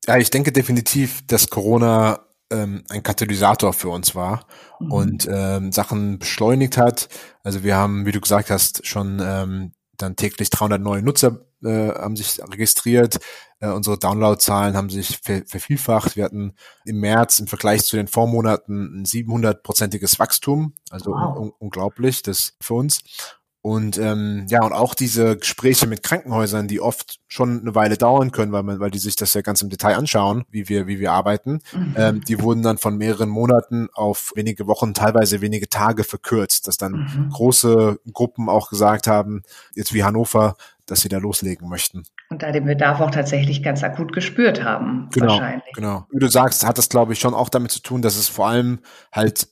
Ja, 0.09 0.17
ich 0.17 0.31
denke 0.31 0.51
definitiv, 0.51 1.25
dass 1.29 1.51
Corona 1.51 2.19
ähm, 2.51 2.83
ein 2.89 3.05
Katalysator 3.05 3.73
für 3.75 3.91
uns 3.91 4.17
war 4.17 4.45
mhm. 4.81 4.91
und 4.91 5.29
ähm, 5.31 5.71
Sachen 5.71 6.19
beschleunigt 6.19 6.79
hat. 6.79 7.09
Also 7.45 7.63
wir 7.63 7.77
haben, 7.77 8.07
wie 8.07 8.13
du 8.13 8.21
gesagt 8.21 8.51
hast, 8.51 8.85
schon 8.85 9.23
ähm, 9.25 9.71
dann 9.97 10.17
täglich 10.17 10.51
300 10.51 10.83
neue 10.83 11.03
Nutzer 11.03 11.47
äh, 11.65 11.89
haben 11.89 12.17
sich 12.17 12.41
registriert. 12.41 13.19
Äh, 13.61 13.69
unsere 13.69 13.99
Downloadzahlen 13.99 14.77
haben 14.77 14.91
sich 14.91 15.19
ver 15.23 15.43
vervielfacht. 15.47 16.17
Wir 16.17 16.25
hatten 16.25 16.55
im 16.85 17.01
März 17.01 17.39
im 17.39 17.47
Vergleich 17.47 17.85
zu 17.85 17.97
den 17.97 18.09
Vormonaten 18.09 19.03
ein 19.03 19.05
700-prozentiges 19.05 20.19
Wachstum. 20.19 20.75
Also 20.91 21.13
wow. 21.13 21.39
un 21.39 21.53
unglaublich, 21.59 22.23
das 22.23 22.55
für 22.61 22.75
uns. 22.75 23.03
Und 23.65 23.97
ähm, 23.97 24.47
ja, 24.49 24.65
und 24.65 24.73
auch 24.73 24.93
diese 24.93 25.37
Gespräche 25.37 25.87
mit 25.87 26.03
Krankenhäusern, 26.03 26.67
die 26.67 26.81
oft 26.81 27.21
schon 27.29 27.61
eine 27.61 27.77
Weile 27.77 27.97
dauern 27.97 28.33
können, 28.33 28.51
weil 28.51 28.65
man, 28.65 28.81
weil 28.81 28.91
die 28.91 28.99
sich 28.99 29.15
das 29.15 29.35
ja 29.35 29.41
ganz 29.41 29.63
im 29.63 29.71
Detail 29.71 29.97
anschauen, 29.97 30.45
wie 30.51 30.69
wir, 30.69 30.89
wie 30.89 30.99
wir 30.99 31.13
arbeiten, 31.13 31.61
mhm. 31.73 31.95
ähm, 31.97 32.21
die 32.23 32.43
wurden 32.43 32.65
dann 32.65 32.79
von 32.79 32.97
mehreren 32.99 33.29
Monaten 33.29 33.89
auf 33.95 34.33
wenige 34.35 34.67
Wochen, 34.67 34.95
teilweise 34.95 35.41
wenige 35.43 35.69
Tage 35.69 36.03
verkürzt, 36.03 36.67
dass 36.67 36.77
dann 36.77 36.93
mhm. 36.93 37.31
große 37.31 38.01
Gruppen 38.13 38.49
auch 38.49 38.69
gesagt 38.69 39.07
haben, 39.07 39.43
jetzt 39.77 39.95
wie 39.95 40.03
Hannover, 40.03 40.57
dass 40.87 41.01
sie 41.01 41.09
da 41.09 41.19
loslegen 41.19 41.69
möchten. 41.69 42.05
Und 42.31 42.43
da 42.43 42.53
den 42.53 42.65
Bedarf 42.65 43.01
auch 43.01 43.11
tatsächlich 43.11 43.63
ganz 43.63 43.83
akut 43.83 44.13
gespürt 44.13 44.63
haben, 44.63 45.09
genau, 45.13 45.29
wahrscheinlich. 45.29 45.73
Genau. 45.75 46.07
Wie 46.11 46.19
du 46.19 46.29
sagst, 46.29 46.67
hat 46.67 46.79
das, 46.79 46.89
glaube 46.89 47.13
ich, 47.13 47.21
schon 47.21 47.35
auch 47.35 47.49
damit 47.49 47.71
zu 47.71 47.81
tun, 47.81 48.03
dass 48.03 48.17
es 48.17 48.29
vor 48.29 48.49
allem 48.49 48.81
halt 49.13 49.49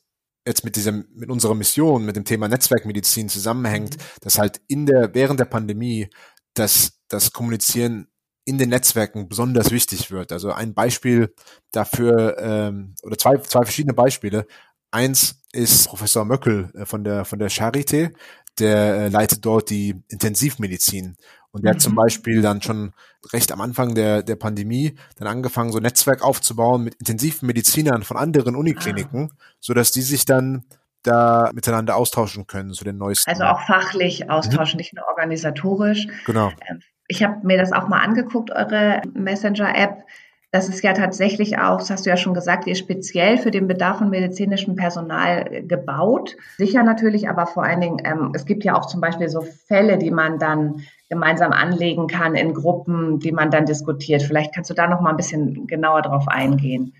jetzt 0.46 0.64
mit 0.64 0.76
diesem, 0.76 1.06
mit 1.14 1.30
unserer 1.30 1.54
Mission, 1.54 2.04
mit 2.04 2.16
dem 2.16 2.24
Thema 2.24 2.48
Netzwerkmedizin 2.48 3.28
zusammenhängt, 3.28 3.96
mhm. 3.96 4.02
dass 4.22 4.38
halt 4.38 4.60
in 4.68 4.86
der, 4.86 5.14
während 5.14 5.38
der 5.38 5.44
Pandemie 5.44 6.08
dass 6.54 7.00
das 7.08 7.32
Kommunizieren 7.32 8.08
in 8.44 8.58
den 8.58 8.70
Netzwerken 8.70 9.28
besonders 9.28 9.70
wichtig 9.70 10.10
wird. 10.10 10.32
Also 10.32 10.52
ein 10.52 10.74
Beispiel 10.74 11.34
dafür, 11.70 12.36
ähm, 12.38 12.94
oder 13.02 13.18
zwei, 13.18 13.36
zwei 13.38 13.62
verschiedene 13.62 13.94
Beispiele. 13.94 14.46
Eins 14.90 15.42
ist 15.52 15.88
Professor 15.88 16.24
Möckel 16.24 16.70
äh, 16.74 16.84
von 16.84 17.04
der, 17.04 17.24
von 17.24 17.38
der 17.38 17.50
Charité, 17.50 18.12
der 18.58 18.76
äh, 18.76 19.08
leitet 19.08 19.44
dort 19.44 19.70
die 19.70 20.02
Intensivmedizin. 20.08 21.16
Und 21.52 21.64
der 21.64 21.72
mhm. 21.72 21.74
hat 21.74 21.82
zum 21.82 21.92
mhm. 21.92 21.96
Beispiel 21.96 22.42
dann 22.42 22.62
schon 22.62 22.92
recht 23.32 23.52
am 23.52 23.60
Anfang 23.60 23.94
der, 23.94 24.22
der 24.22 24.36
Pandemie 24.36 24.96
dann 25.16 25.28
angefangen, 25.28 25.72
so 25.72 25.78
ein 25.78 25.82
Netzwerk 25.82 26.22
aufzubauen 26.22 26.84
mit 26.84 26.94
intensiven 26.94 27.46
Medizinern 27.46 28.02
von 28.02 28.16
anderen 28.16 28.56
Unikliniken, 28.56 29.30
ah. 29.32 29.36
so 29.58 29.74
dass 29.74 29.92
die 29.92 30.02
sich 30.02 30.24
dann 30.24 30.64
da 31.02 31.50
miteinander 31.54 31.96
austauschen 31.96 32.46
können 32.46 32.72
zu 32.72 32.84
den 32.84 32.98
neuesten. 32.98 33.30
Also 33.30 33.44
auch 33.44 33.60
fachlich 33.66 34.30
austauschen, 34.30 34.76
mhm. 34.76 34.80
nicht 34.80 34.94
nur 34.94 35.06
organisatorisch. 35.08 36.06
Genau. 36.26 36.52
Ähm, 36.68 36.82
ich 37.08 37.22
habe 37.22 37.44
mir 37.44 37.58
das 37.58 37.72
auch 37.72 37.88
mal 37.88 38.00
angeguckt, 38.00 38.50
eure 38.50 39.02
Messenger-App. 39.14 40.04
Das 40.52 40.68
ist 40.68 40.82
ja 40.82 40.94
tatsächlich 40.94 41.58
auch, 41.58 41.78
das 41.78 41.90
hast 41.90 42.06
du 42.06 42.10
ja 42.10 42.16
schon 42.16 42.34
gesagt, 42.34 42.66
ihr 42.66 42.74
speziell 42.74 43.38
für 43.38 43.52
den 43.52 43.68
Bedarf 43.68 43.98
von 43.98 44.10
medizinischem 44.10 44.74
Personal 44.74 45.62
gebaut. 45.62 46.36
Sicher 46.58 46.82
natürlich, 46.82 47.28
aber 47.28 47.46
vor 47.46 47.62
allen 47.62 47.80
Dingen, 47.80 48.02
ähm, 48.04 48.32
es 48.34 48.46
gibt 48.46 48.64
ja 48.64 48.76
auch 48.76 48.86
zum 48.86 49.00
Beispiel 49.00 49.28
so 49.28 49.42
Fälle, 49.42 49.96
die 49.96 50.10
man 50.10 50.40
dann 50.40 50.82
gemeinsam 51.08 51.52
anlegen 51.52 52.08
kann 52.08 52.34
in 52.34 52.54
Gruppen, 52.54 53.20
die 53.20 53.32
man 53.32 53.50
dann 53.50 53.64
diskutiert. 53.64 54.22
Vielleicht 54.22 54.54
kannst 54.54 54.70
du 54.70 54.74
da 54.74 54.88
noch 54.88 55.00
mal 55.00 55.10
ein 55.10 55.16
bisschen 55.16 55.68
genauer 55.68 56.02
drauf 56.02 56.26
eingehen. 56.26 56.94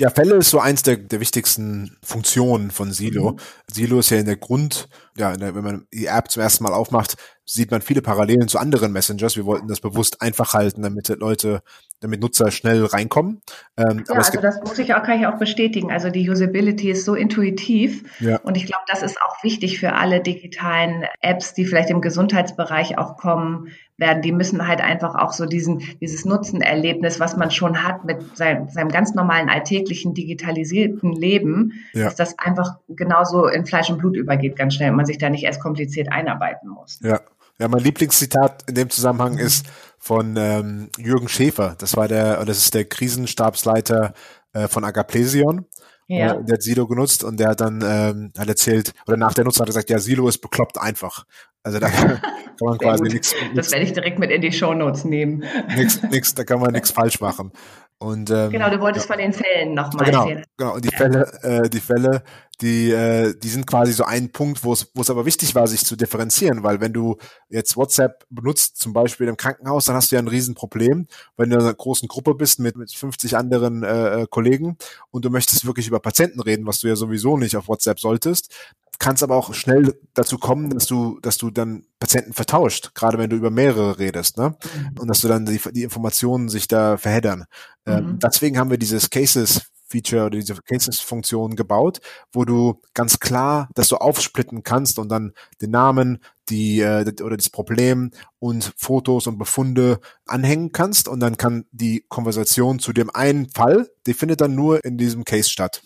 Ja, 0.00 0.10
Fälle 0.10 0.36
ist 0.36 0.50
so 0.50 0.60
eins 0.60 0.84
der, 0.84 0.96
der 0.96 1.18
wichtigsten 1.18 1.96
Funktionen 2.04 2.70
von 2.70 2.92
Silo. 2.92 3.32
Mhm. 3.32 3.36
Silo 3.66 3.98
ist 3.98 4.10
ja 4.10 4.18
in 4.18 4.26
der 4.26 4.36
Grund, 4.36 4.88
ja, 5.16 5.36
der, 5.36 5.56
wenn 5.56 5.64
man 5.64 5.86
die 5.92 6.06
App 6.06 6.30
zum 6.30 6.40
ersten 6.40 6.62
Mal 6.62 6.72
aufmacht, 6.72 7.16
sieht 7.44 7.72
man 7.72 7.82
viele 7.82 8.00
Parallelen 8.00 8.46
zu 8.46 8.58
anderen 8.58 8.92
Messengers. 8.92 9.36
Wir 9.36 9.44
wollten 9.44 9.66
das 9.66 9.80
bewusst 9.80 10.22
einfach 10.22 10.54
halten, 10.54 10.82
damit 10.82 11.08
Leute, 11.08 11.62
damit 11.98 12.20
Nutzer 12.20 12.52
schnell 12.52 12.84
reinkommen. 12.84 13.40
Ähm, 13.76 14.04
ja, 14.06 14.14
also 14.14 14.40
das 14.40 14.60
muss 14.60 14.78
ich 14.78 14.94
auch, 14.94 15.02
kann 15.02 15.18
ich 15.18 15.26
auch 15.26 15.38
bestätigen. 15.38 15.90
Also 15.90 16.10
die 16.10 16.30
Usability 16.30 16.90
ist 16.90 17.04
so 17.04 17.14
intuitiv. 17.14 18.04
Ja. 18.20 18.36
Und 18.42 18.56
ich 18.56 18.66
glaube, 18.66 18.84
das 18.86 19.02
ist 19.02 19.20
auch 19.20 19.42
wichtig 19.42 19.80
für 19.80 19.94
alle 19.94 20.20
digitalen 20.20 21.06
Apps, 21.20 21.54
die 21.54 21.64
vielleicht 21.64 21.90
im 21.90 22.02
Gesundheitsbereich 22.02 22.98
auch 22.98 23.16
kommen 23.16 23.72
werden. 23.98 24.22
Die 24.22 24.32
müssen 24.32 24.66
halt 24.66 24.80
einfach 24.80 25.14
auch 25.14 25.32
so 25.32 25.44
diesen, 25.44 25.82
dieses 26.00 26.24
Nutzenerlebnis, 26.24 27.20
was 27.20 27.36
man 27.36 27.50
schon 27.50 27.82
hat 27.82 28.04
mit 28.04 28.36
seinem, 28.36 28.68
seinem 28.68 28.88
ganz 28.88 29.14
normalen 29.14 29.48
alltäglichen 29.48 30.14
digitalisierten 30.14 31.12
Leben, 31.12 31.72
ja. 31.92 32.04
dass 32.04 32.14
das 32.14 32.38
einfach 32.38 32.76
genauso 32.88 33.46
in 33.46 33.66
Fleisch 33.66 33.90
und 33.90 33.98
Blut 33.98 34.16
übergeht 34.16 34.56
ganz 34.56 34.74
schnell 34.74 34.90
und 34.90 34.96
man 34.96 35.06
sich 35.06 35.18
da 35.18 35.28
nicht 35.28 35.44
erst 35.44 35.60
kompliziert 35.60 36.10
einarbeiten 36.10 36.70
muss. 36.70 37.00
Ja. 37.02 37.20
Ja, 37.60 37.66
mein 37.66 37.82
Lieblingszitat 37.82 38.68
in 38.68 38.76
dem 38.76 38.88
Zusammenhang 38.88 39.32
mhm. 39.32 39.40
ist 39.40 39.66
von 39.98 40.36
ähm, 40.36 40.90
Jürgen 40.96 41.28
Schäfer. 41.28 41.74
Das 41.78 41.96
war 41.96 42.06
der, 42.06 42.44
das 42.44 42.58
ist 42.58 42.74
der 42.74 42.84
Krisenstabsleiter 42.84 44.14
äh, 44.52 44.68
von 44.68 44.84
Agaplesion. 44.84 45.66
Ja. 46.08 46.34
Äh, 46.34 46.44
der 46.44 46.54
hat 46.54 46.62
Silo 46.62 46.86
genutzt 46.86 47.22
und 47.22 47.38
der 47.38 47.50
hat 47.50 47.60
dann 47.60 47.82
ähm, 47.82 48.32
hat 48.36 48.48
erzählt, 48.48 48.92
oder 49.06 49.16
nach 49.16 49.34
der 49.34 49.44
Nutzung 49.44 49.62
hat 49.62 49.68
er 49.68 49.72
gesagt, 49.72 49.90
ja, 49.90 49.98
Silo 49.98 50.28
ist 50.28 50.38
bekloppt 50.38 50.78
einfach. 50.78 51.24
Also 51.62 51.78
da 51.78 51.88
kann 51.90 52.20
man 52.60 52.78
quasi 52.78 53.04
nichts. 53.04 53.34
Das 53.54 53.70
werde 53.70 53.84
ich 53.84 53.92
direkt 53.92 54.18
mit 54.18 54.30
in 54.30 54.40
die 54.40 54.52
Show 54.52 54.72
Notes 54.74 55.04
nehmen. 55.04 55.44
Nix, 55.76 56.02
nix, 56.02 56.34
da 56.34 56.44
kann 56.44 56.60
man 56.60 56.72
nichts 56.72 56.90
falsch 56.90 57.20
machen. 57.20 57.52
Und, 58.00 58.30
ähm, 58.30 58.50
genau, 58.50 58.70
du 58.70 58.78
wolltest 58.80 59.08
ja. 59.08 59.14
von 59.14 59.22
den 59.22 59.32
Fällen 59.32 59.74
nochmal 59.74 60.06
genau, 60.06 60.20
erzählen. 60.20 60.44
Genau, 60.56 60.74
und 60.74 60.84
die 60.84 60.94
Fälle, 60.94 61.42
äh, 61.42 61.68
die 61.68 61.80
Fälle, 61.80 62.22
die, 62.60 62.92
äh, 62.92 63.34
die 63.36 63.48
sind 63.48 63.66
quasi 63.66 63.92
so 63.92 64.04
ein 64.04 64.30
Punkt, 64.30 64.62
wo 64.62 64.72
es, 64.72 64.88
wo 64.94 65.02
es 65.02 65.10
aber 65.10 65.26
wichtig 65.26 65.56
war, 65.56 65.66
sich 65.66 65.84
zu 65.84 65.96
differenzieren, 65.96 66.62
weil 66.62 66.80
wenn 66.80 66.92
du 66.92 67.16
jetzt 67.48 67.76
WhatsApp 67.76 68.24
benutzt, 68.30 68.78
zum 68.78 68.92
Beispiel 68.92 69.26
im 69.26 69.36
Krankenhaus, 69.36 69.86
dann 69.86 69.96
hast 69.96 70.12
du 70.12 70.14
ja 70.16 70.22
ein 70.22 70.28
Riesenproblem, 70.28 71.08
wenn 71.36 71.50
du 71.50 71.56
in 71.56 71.62
einer 71.62 71.74
großen 71.74 72.06
Gruppe 72.06 72.36
bist 72.36 72.60
mit, 72.60 72.76
mit 72.76 72.92
50 72.92 73.36
anderen 73.36 73.82
äh, 73.82 74.26
Kollegen 74.30 74.76
und 75.10 75.24
du 75.24 75.30
möchtest 75.30 75.66
wirklich 75.66 75.88
über 75.88 75.98
Patienten 75.98 76.40
reden, 76.40 76.66
was 76.66 76.78
du 76.78 76.86
ja 76.86 76.94
sowieso 76.94 77.36
nicht 77.36 77.56
auf 77.56 77.66
WhatsApp 77.66 77.98
solltest, 77.98 78.54
kann 78.98 79.14
es 79.14 79.22
aber 79.22 79.36
auch 79.36 79.54
schnell 79.54 79.98
dazu 80.14 80.38
kommen, 80.38 80.70
dass 80.70 80.86
du, 80.86 81.18
dass 81.20 81.38
du 81.38 81.50
dann 81.50 81.84
Patienten 82.00 82.32
vertauscht, 82.32 82.94
gerade 82.94 83.18
wenn 83.18 83.30
du 83.30 83.36
über 83.36 83.50
mehrere 83.50 83.98
redest, 83.98 84.36
ne? 84.38 84.56
Mhm. 84.74 84.98
Und 85.00 85.08
dass 85.08 85.20
du 85.20 85.28
dann 85.28 85.46
die, 85.46 85.60
die 85.72 85.82
Informationen 85.84 86.48
sich 86.48 86.68
da 86.68 86.96
verheddern. 86.96 87.44
Ähm, 87.86 87.94
mhm. 87.94 88.10
Ähm, 88.10 88.18
deswegen 88.18 88.58
haben 88.58 88.70
wir 88.70 88.78
dieses 88.78 89.10
Cases 89.10 89.62
Feature 89.88 90.26
oder 90.26 90.38
diese 90.38 90.54
Cases-Funktion 90.54 91.56
gebaut, 91.56 92.00
wo 92.32 92.44
du 92.44 92.80
ganz 92.94 93.18
klar 93.20 93.68
das 93.74 93.88
so 93.88 93.96
aufsplitten 93.98 94.62
kannst 94.62 94.98
und 94.98 95.08
dann 95.08 95.32
den 95.60 95.70
Namen, 95.70 96.18
die 96.50 96.80
äh, 96.80 97.10
oder 97.22 97.36
das 97.36 97.50
Problem 97.50 98.10
und 98.38 98.72
Fotos 98.76 99.26
und 99.26 99.38
Befunde 99.38 100.00
anhängen 100.26 100.72
kannst 100.72 101.08
und 101.08 101.20
dann 101.20 101.36
kann 101.36 101.64
die 101.72 102.04
Konversation 102.08 102.78
zu 102.78 102.92
dem 102.92 103.10
einen 103.10 103.48
Fall, 103.50 103.88
die 104.06 104.14
findet 104.14 104.40
dann 104.40 104.54
nur 104.54 104.84
in 104.84 104.98
diesem 104.98 105.24
Case 105.24 105.48
statt. 105.48 105.82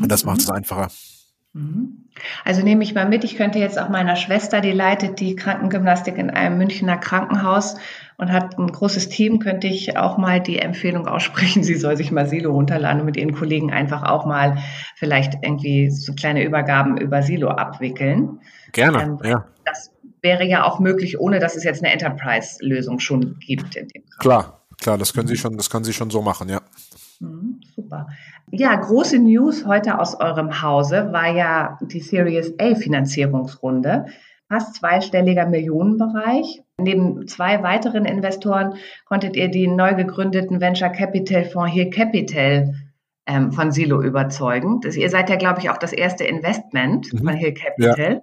Und 0.00 0.10
das 0.10 0.24
macht 0.24 0.40
es 0.40 0.48
mhm. 0.48 0.54
einfacher. 0.54 0.90
Mhm. 1.52 2.04
Also 2.44 2.62
nehme 2.62 2.84
ich 2.84 2.94
mal 2.94 3.08
mit, 3.08 3.24
ich 3.24 3.36
könnte 3.36 3.58
jetzt 3.58 3.78
auch 3.78 3.88
meiner 3.88 4.16
Schwester, 4.16 4.60
die 4.60 4.72
leitet 4.72 5.20
die 5.20 5.34
Krankengymnastik 5.34 6.16
in 6.16 6.30
einem 6.30 6.58
Münchner 6.58 6.96
Krankenhaus 6.96 7.76
und 8.18 8.30
hat 8.30 8.58
ein 8.58 8.68
großes 8.68 9.08
Team, 9.08 9.38
könnte 9.40 9.66
ich 9.66 9.96
auch 9.96 10.16
mal 10.16 10.40
die 10.40 10.58
Empfehlung 10.58 11.06
aussprechen, 11.06 11.62
sie 11.64 11.74
soll 11.74 11.96
sich 11.96 12.12
mal 12.12 12.26
Silo 12.26 12.52
runterladen 12.52 13.00
und 13.00 13.06
mit 13.06 13.16
ihren 13.16 13.34
Kollegen 13.34 13.72
einfach 13.72 14.02
auch 14.02 14.26
mal 14.26 14.58
vielleicht 14.96 15.34
irgendwie 15.42 15.90
so 15.90 16.12
kleine 16.14 16.44
Übergaben 16.44 16.98
über 16.98 17.22
Silo 17.22 17.48
abwickeln. 17.48 18.40
Gerne, 18.72 19.02
ähm, 19.02 19.18
ja. 19.24 19.46
Das 19.64 19.90
wäre 20.22 20.44
ja 20.44 20.64
auch 20.64 20.78
möglich, 20.78 21.18
ohne 21.18 21.40
dass 21.40 21.56
es 21.56 21.64
jetzt 21.64 21.82
eine 21.82 21.92
Enterprise-Lösung 21.92 23.00
schon 23.00 23.38
gibt 23.40 23.74
in 23.74 23.88
dem 23.88 24.02
Klar, 24.18 24.60
klar, 24.80 24.98
das 24.98 25.12
können 25.14 25.26
Sie 25.26 25.36
schon, 25.36 25.56
das 25.56 25.70
können 25.70 25.84
Sie 25.84 25.94
schon 25.94 26.10
so 26.10 26.22
machen, 26.22 26.48
ja. 26.48 26.60
Super. 27.82 28.08
Ja, 28.50 28.74
große 28.74 29.18
News 29.18 29.64
heute 29.64 29.98
aus 29.98 30.18
eurem 30.20 30.62
Hause 30.62 31.12
war 31.12 31.34
ja 31.34 31.78
die 31.80 32.00
Series 32.00 32.52
A 32.60 32.74
Finanzierungsrunde. 32.74 34.06
Fast 34.48 34.74
zweistelliger 34.74 35.46
Millionenbereich. 35.46 36.62
Neben 36.76 37.26
zwei 37.26 37.62
weiteren 37.62 38.04
Investoren 38.04 38.74
konntet 39.06 39.36
ihr 39.36 39.48
den 39.48 39.76
neu 39.76 39.94
gegründeten 39.94 40.60
Venture 40.60 40.90
Capital 40.90 41.44
Fonds 41.44 41.72
Here 41.72 41.88
Capital 41.88 42.74
ähm, 43.26 43.52
von 43.52 43.70
Silo 43.70 44.02
überzeugen. 44.02 44.80
Das, 44.80 44.96
ihr 44.96 45.08
seid 45.08 45.30
ja, 45.30 45.36
glaube 45.36 45.60
ich, 45.60 45.70
auch 45.70 45.78
das 45.78 45.92
erste 45.92 46.24
Investment 46.24 47.12
mhm. 47.12 47.18
von 47.18 47.34
Hill 47.34 47.54
Capital. 47.54 48.12
Ja. 48.14 48.22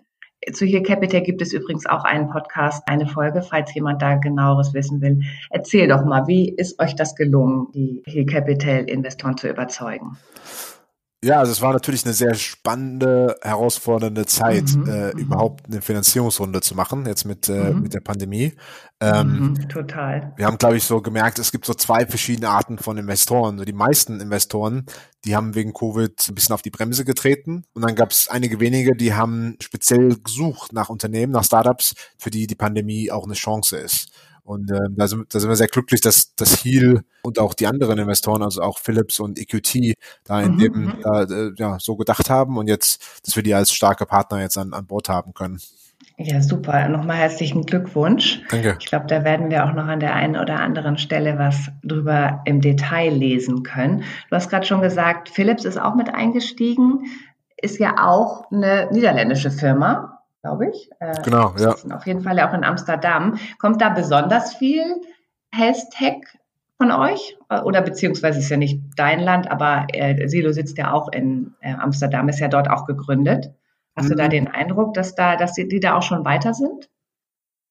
Zu 0.53 0.65
Hier 0.65 0.83
Capital 0.83 1.21
gibt 1.21 1.41
es 1.41 1.51
übrigens 1.51 1.85
auch 1.87 2.03
einen 2.03 2.29
Podcast, 2.29 2.83
eine 2.87 3.07
Folge, 3.07 3.41
falls 3.41 3.73
jemand 3.73 4.01
da 4.01 4.15
genaueres 4.15 4.73
wissen 4.73 5.01
will. 5.01 5.21
Erzähl 5.49 5.87
doch 5.87 6.05
mal, 6.05 6.27
wie 6.27 6.53
ist 6.55 6.79
euch 6.79 6.95
das 6.95 7.15
gelungen, 7.15 7.67
die 7.73 8.03
Hier 8.05 8.25
Capital 8.25 8.83
Investoren 8.83 9.35
zu 9.35 9.49
überzeugen? 9.49 10.17
Ja, 11.23 11.39
also 11.39 11.51
es 11.51 11.61
war 11.61 11.73
natürlich 11.73 12.05
eine 12.05 12.13
sehr 12.13 12.35
spannende, 12.35 13.37
herausfordernde 13.41 14.27
Zeit, 14.27 14.75
mhm, 14.75 14.87
äh, 14.87 15.13
mhm. 15.13 15.19
überhaupt 15.19 15.65
eine 15.65 15.81
Finanzierungsrunde 15.81 16.61
zu 16.61 16.75
machen, 16.75 17.07
jetzt 17.07 17.25
mit, 17.25 17.49
äh, 17.49 17.71
mhm. 17.71 17.81
mit 17.81 17.95
der 17.95 18.01
Pandemie. 18.01 18.53
Ähm, 18.99 19.39
mhm, 19.39 19.67
total. 19.67 20.33
Wir 20.37 20.45
haben, 20.45 20.59
glaube 20.59 20.77
ich, 20.77 20.83
so 20.83 21.01
gemerkt, 21.01 21.39
es 21.39 21.51
gibt 21.51 21.65
so 21.65 21.73
zwei 21.73 22.05
verschiedene 22.05 22.49
Arten 22.49 22.77
von 22.77 22.97
Investoren. 22.97 23.57
So 23.57 23.65
die 23.65 23.73
meisten 23.73 24.19
Investoren, 24.19 24.85
die 25.25 25.35
haben 25.35 25.55
wegen 25.55 25.73
Covid 25.73 26.13
ein 26.29 26.35
bisschen 26.35 26.53
auf 26.53 26.61
die 26.61 26.69
Bremse 26.69 27.03
getreten. 27.03 27.63
Und 27.73 27.81
dann 27.81 27.95
gab 27.95 28.11
es 28.11 28.27
einige 28.27 28.59
wenige, 28.59 28.95
die 28.95 29.15
haben 29.15 29.57
speziell 29.59 30.17
gesucht 30.19 30.71
nach 30.71 30.89
Unternehmen, 30.89 31.33
nach 31.33 31.43
Startups, 31.43 31.95
für 32.19 32.29
die 32.29 32.45
die 32.45 32.55
Pandemie 32.55 33.09
auch 33.09 33.25
eine 33.25 33.33
Chance 33.33 33.77
ist. 33.77 34.11
Und 34.47 34.71
äh, 34.71 34.79
da, 34.91 35.09
sind, 35.09 35.33
da 35.35 35.41
sind 35.41 35.49
wir 35.49 35.57
sehr 35.57 35.67
glücklich, 35.67 35.99
dass 35.99 36.33
dass 36.35 36.63
Heal 36.63 37.01
und 37.21 37.37
auch 37.37 37.53
die 37.53 37.67
anderen 37.67 37.99
Investoren, 37.99 38.41
also 38.41 38.61
auch 38.61 38.79
Philips 38.79 39.19
und 39.19 39.37
EQT, 39.37 39.95
da 40.23 40.39
in 40.39 40.53
mhm. 40.53 40.57
dem 40.57 40.73
mhm. 40.73 41.03
äh, 41.03 41.51
ja, 41.57 41.77
so 41.81 41.97
gedacht 41.97 42.29
haben 42.29 42.57
und 42.57 42.69
jetzt, 42.69 43.25
dass 43.25 43.35
wir 43.35 43.43
die 43.43 43.53
als 43.53 43.73
starke 43.73 44.05
Partner 44.05 44.39
jetzt 44.39 44.57
an, 44.57 44.71
an 44.71 44.87
Bord 44.87 45.09
haben 45.09 45.33
können. 45.33 45.59
Ja, 46.15 46.41
super. 46.41 46.87
Nochmal 46.87 47.17
herzlichen 47.17 47.65
Glückwunsch. 47.65 48.41
Danke. 48.49 48.77
Ich 48.79 48.85
glaube, 48.85 49.07
da 49.07 49.25
werden 49.25 49.49
wir 49.51 49.65
auch 49.65 49.73
noch 49.73 49.87
an 49.87 49.99
der 49.99 50.15
einen 50.15 50.37
oder 50.37 50.61
anderen 50.61 50.97
Stelle 50.97 51.37
was 51.37 51.69
drüber 51.83 52.41
im 52.45 52.61
Detail 52.61 53.13
lesen 53.13 53.63
können. 53.63 54.05
Du 54.29 54.35
hast 54.37 54.49
gerade 54.49 54.65
schon 54.65 54.81
gesagt, 54.81 55.27
Philips 55.27 55.65
ist 55.65 55.77
auch 55.77 55.95
mit 55.95 56.15
eingestiegen, 56.15 57.01
ist 57.57 57.79
ja 57.79 57.95
auch 57.99 58.49
eine 58.49 58.87
niederländische 58.93 59.51
Firma 59.51 60.16
glaube 60.47 60.69
ich. 60.69 60.89
Äh, 60.99 61.21
genau, 61.23 61.53
ja. 61.57 61.75
Auf 61.93 62.05
jeden 62.05 62.21
Fall 62.21 62.39
auch 62.39 62.53
in 62.53 62.63
Amsterdam. 62.63 63.37
Kommt 63.59 63.81
da 63.81 63.89
besonders 63.89 64.55
viel 64.55 65.01
Tech 65.51 66.23
von 66.77 66.91
euch? 66.91 67.37
Oder 67.63 67.81
beziehungsweise 67.81 68.39
ist 68.39 68.49
ja 68.49 68.57
nicht 68.57 68.81
dein 68.95 69.19
Land, 69.19 69.49
aber 69.49 69.87
äh, 69.93 70.27
Silo 70.27 70.51
sitzt 70.51 70.77
ja 70.77 70.93
auch 70.93 71.11
in 71.11 71.55
äh, 71.61 71.73
Amsterdam, 71.73 72.29
ist 72.29 72.39
ja 72.39 72.47
dort 72.47 72.69
auch 72.69 72.85
gegründet. 72.85 73.51
Hast 73.95 74.05
mhm. 74.05 74.09
du 74.09 74.15
da 74.15 74.25
mhm. 74.25 74.29
den 74.29 74.47
Eindruck, 74.47 74.93
dass 74.93 75.15
da, 75.15 75.35
dass 75.35 75.53
die, 75.53 75.67
die 75.67 75.79
da 75.79 75.95
auch 75.95 76.03
schon 76.03 76.23
weiter 76.23 76.53
sind? 76.53 76.89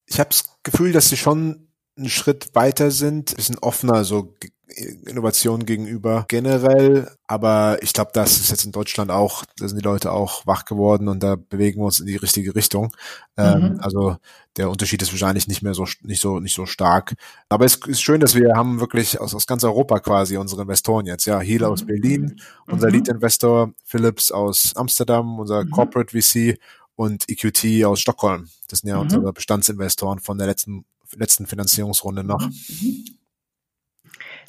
Ich 0.05 0.19
habe 0.19 0.29
das 0.29 0.57
Gefühl, 0.63 0.91
dass 0.91 1.09
sie 1.09 1.17
schon 1.17 1.69
einen 1.97 2.09
Schritt 2.09 2.53
weiter 2.53 2.91
sind, 2.91 3.35
bisschen 3.35 3.57
offener 3.59 4.03
so 4.03 4.35
Innovation 4.75 5.65
gegenüber 5.65 6.25
generell. 6.27 7.09
Aber 7.25 7.77
ich 7.81 7.93
glaube, 7.93 8.11
das 8.13 8.37
ist 8.37 8.51
jetzt 8.51 8.65
in 8.65 8.71
Deutschland 8.71 9.11
auch, 9.11 9.45
da 9.57 9.67
sind 9.67 9.77
die 9.77 9.83
Leute 9.83 10.11
auch 10.11 10.45
wach 10.45 10.65
geworden 10.65 11.07
und 11.07 11.23
da 11.23 11.35
bewegen 11.35 11.79
wir 11.79 11.85
uns 11.85 11.99
in 11.99 12.05
die 12.05 12.17
richtige 12.17 12.53
Richtung. 12.53 12.93
Ähm, 13.37 13.59
mhm. 13.59 13.65
Ähm, 13.65 13.79
also 13.81 14.17
der 14.57 14.69
Unterschied 14.69 15.01
ist 15.01 15.11
wahrscheinlich 15.11 15.47
nicht 15.47 15.61
mehr 15.61 15.73
so 15.73 15.85
nicht 16.01 16.21
so 16.21 16.39
nicht 16.39 16.55
so 16.55 16.65
stark. 16.65 17.15
Aber 17.49 17.65
es 17.65 17.75
ist 17.75 18.01
schön, 18.01 18.19
dass 18.19 18.35
wir 18.35 18.53
haben 18.55 18.79
wirklich 18.79 19.19
aus, 19.21 19.33
aus 19.33 19.47
ganz 19.47 19.63
Europa 19.63 19.99
quasi 19.99 20.37
unsere 20.37 20.63
Investoren 20.63 21.05
jetzt. 21.05 21.25
Ja, 21.25 21.39
Heal 21.39 21.63
aus 21.63 21.83
mhm. 21.83 21.87
Berlin, 21.87 22.21
mhm. 22.21 22.73
unser 22.73 22.89
Lead-Investor, 22.89 23.73
Philips 23.85 24.31
aus 24.31 24.75
Amsterdam, 24.75 25.39
unser 25.39 25.63
mhm. 25.63 25.71
Corporate 25.71 26.19
VC 26.19 26.59
und 26.95 27.29
EQT 27.29 27.85
aus 27.85 27.99
Stockholm. 27.99 28.49
Das 28.67 28.79
sind 28.79 28.89
ja 28.89 28.95
mhm. 28.95 29.03
unsere 29.03 29.31
Bestandsinvestoren 29.33 30.19
von 30.19 30.37
der 30.37 30.47
letzten 30.47 30.85
letzten 31.15 31.45
Finanzierungsrunde 31.45 32.23
noch. 32.23 32.41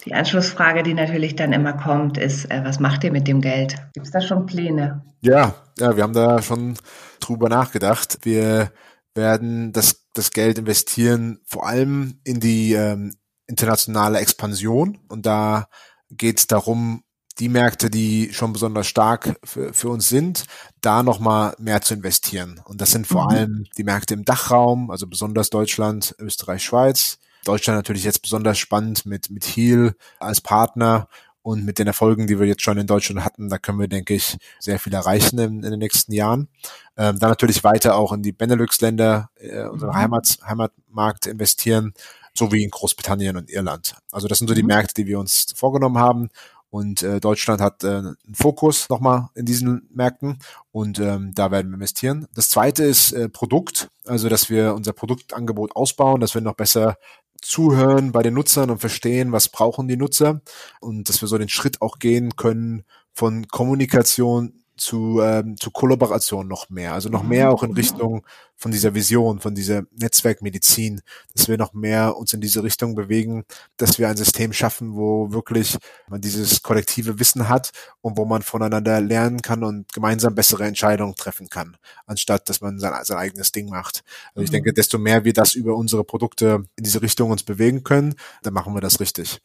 Die 0.05 0.15
Anschlussfrage, 0.15 0.83
die 0.83 0.95
natürlich 0.95 1.37
dann 1.37 1.53
immer 1.53 1.73
kommt, 1.73 2.19
ist, 2.19 2.51
äh, 2.51 2.63
was 2.65 2.79
macht 2.79 3.05
ihr 3.05 3.13
mit 3.13 3.27
dem 3.27 3.41
Geld? 3.41 3.77
Gibt 3.95 4.07
es 4.07 4.13
da 4.13 4.21
schon 4.21 4.47
Pläne? 4.47 5.05
Ja, 5.21 5.55
ja, 5.79 5.97
wir 5.97 6.03
haben 6.03 6.13
da 6.13 6.41
schon 6.41 6.77
drüber 7.21 7.49
nachgedacht. 7.49 8.19
Wir 8.23 8.71
werden 9.15 9.73
das, 9.73 10.07
das 10.15 10.31
Geld 10.31 10.59
investieren, 10.59 11.41
vor 11.45 11.67
allem 11.67 12.21
in 12.25 12.39
die 12.39 12.75
ähm, 12.75 13.15
internationale 13.47 14.19
Expansion. 14.19 14.99
Und 15.09 15.27
da 15.27 15.69
geht 16.11 16.39
es 16.39 16.47
darum, 16.47 17.03
die 17.39 17.49
Märkte, 17.49 17.91
die 17.91 18.33
schon 18.33 18.53
besonders 18.53 18.87
stark 18.87 19.39
für, 19.45 19.73
für 19.73 19.89
uns 19.89 20.09
sind, 20.09 20.45
da 20.81 21.03
nochmal 21.03 21.55
mehr 21.59 21.81
zu 21.83 21.95
investieren. 21.95 22.61
Und 22.65 22.81
das 22.81 22.91
sind 22.91 23.07
vor 23.07 23.25
mhm. 23.25 23.29
allem 23.29 23.65
die 23.77 23.85
Märkte 23.85 24.15
im 24.15 24.25
Dachraum, 24.25 24.91
also 24.91 25.07
besonders 25.07 25.51
Deutschland, 25.51 26.15
Österreich, 26.19 26.63
Schweiz. 26.63 27.19
Deutschland 27.49 27.79
natürlich 27.79 28.05
jetzt 28.05 28.23
besonders 28.23 28.59
spannend 28.59 29.07
mit, 29.07 29.31
mit 29.31 29.45
Heal 29.45 29.95
als 30.19 30.41
Partner 30.41 31.09
und 31.43 31.65
mit 31.65 31.79
den 31.79 31.87
Erfolgen, 31.87 32.27
die 32.27 32.39
wir 32.39 32.47
jetzt 32.47 32.63
schon 32.63 32.77
in 32.77 32.87
Deutschland 32.87 33.25
hatten, 33.25 33.49
da 33.49 33.57
können 33.57 33.81
wir, 33.81 33.89
denke 33.89 34.15
ich, 34.15 34.37
sehr 34.59 34.79
viel 34.79 34.93
erreichen 34.93 35.39
in, 35.39 35.63
in 35.63 35.71
den 35.71 35.79
nächsten 35.79 36.13
Jahren. 36.13 36.49
Ähm, 36.97 37.19
dann 37.19 37.31
natürlich 37.31 37.65
weiter 37.65 37.97
auch 37.97 38.13
in 38.13 38.23
die 38.23 38.33
Benelux-Länder, 38.33 39.31
äh, 39.37 39.63
unseren 39.63 39.91
mhm. 39.91 39.97
Heimat, 39.97 40.39
Heimatmarkt 40.47 41.27
investieren, 41.27 41.95
sowie 42.35 42.65
in 42.65 42.71
Großbritannien 42.71 43.37
und 43.37 43.51
Irland. 43.51 43.95
Also 44.13 44.29
das 44.29 44.39
sind 44.39 44.49
so 44.49 44.55
die 44.55 44.63
mhm. 44.63 44.69
Märkte, 44.69 44.95
die 44.95 45.07
wir 45.07 45.19
uns 45.19 45.47
vorgenommen 45.55 45.99
haben. 45.99 46.29
Und 46.71 47.03
äh, 47.03 47.19
Deutschland 47.19 47.63
hat 47.63 47.83
äh, 47.83 47.89
einen 47.89 48.17
Fokus 48.35 48.91
nochmal 48.91 49.31
in 49.35 49.47
diesen 49.47 49.89
Märkten 49.91 50.39
und 50.71 50.99
ähm, 50.99 51.33
da 51.35 51.51
werden 51.51 51.71
wir 51.71 51.77
investieren. 51.77 52.27
Das 52.35 52.51
zweite 52.51 52.85
ist 52.85 53.13
äh, 53.13 53.31
Produkt, 53.31 53.89
also 54.05 54.29
dass 54.29 54.51
wir 54.51 54.75
unser 54.75 54.93
Produktangebot 54.93 55.75
ausbauen, 55.75 56.21
dass 56.21 56.35
wir 56.35 56.43
noch 56.43 56.57
besser 56.57 56.99
zuhören 57.43 58.13
bei 58.13 58.23
den 58.23 58.35
Nutzern 58.35 58.71
und 58.71 58.79
verstehen, 58.79 59.33
was 59.33 59.49
brauchen 59.49 59.89
die 59.89 59.97
Nutzer 59.97 60.41
und 60.81 61.09
dass 61.09 61.21
wir 61.21 61.29
so 61.29 61.39
den 61.39 61.49
Schritt 61.49 61.81
auch 61.81 61.99
gehen 61.99 62.37
können 62.37 62.85
von 63.13 63.49
Kommunikation 63.49 64.65
zu, 64.79 65.21
ähm, 65.21 65.57
zu 65.59 65.71
Kollaboration 65.71 66.49
noch 66.49 66.71
mehr. 66.71 66.95
Also 66.95 67.09
noch 67.09 67.23
mehr 67.23 67.51
auch 67.51 67.63
in 67.63 67.73
Richtung 67.73 68.25
von 68.57 68.73
dieser 68.73 68.95
Vision, 68.95 69.41
von 69.41 69.55
dieser 69.55 69.83
Netzwerkmedizin, 69.93 71.01
dass 71.35 71.49
wir 71.49 71.57
noch 71.59 71.75
mehr 71.75 72.17
uns 72.17 72.33
in 72.33 72.41
diese 72.41 72.63
Richtung 72.63 72.95
bewegen, 72.95 73.45
dass 73.77 73.99
wir 73.99 74.09
ein 74.09 74.17
System 74.17 74.53
schaffen, 74.53 74.97
wo 74.97 75.33
wirklich 75.33 75.79
man 76.09 76.21
dieses 76.21 76.63
kollektive 76.63 77.21
Wissen 77.21 77.49
hat 77.49 77.71
und 78.01 78.17
wo 78.17 78.25
man 78.25 78.43
voneinander 78.43 79.01
lernen 79.01 79.43
kann 79.43 79.63
und 79.63 79.93
gemeinsam 79.93 80.35
bessere 80.35 80.65
Entscheidungen 80.65 81.15
treffen 81.15 81.49
kann, 81.49 81.77
anstatt 82.07 82.49
dass 82.49 82.61
man 82.61 82.81
sein, 82.81 82.93
sein 83.05 83.19
eigenes 83.19 83.53
Ding 83.53 83.69
macht. 83.69 84.03
Also 84.35 84.43
ich 84.43 84.51
mhm. 84.51 84.55
denke, 84.55 84.73
desto 84.73 84.99
mehr 84.99 85.25
wir 85.25 85.33
das 85.33 85.55
über 85.55 85.77
unsere 85.77 86.03
Produkte 86.05 86.65
in 86.77 86.85
diese 86.85 87.03
Richtung 87.03 87.31
uns 87.31 87.45
bewegen 87.45 87.85
können, 87.85 88.15
dann 88.43 88.55
machen 88.55 88.75
wir 88.75 88.81
das 88.81 88.99
richtig. 89.01 89.41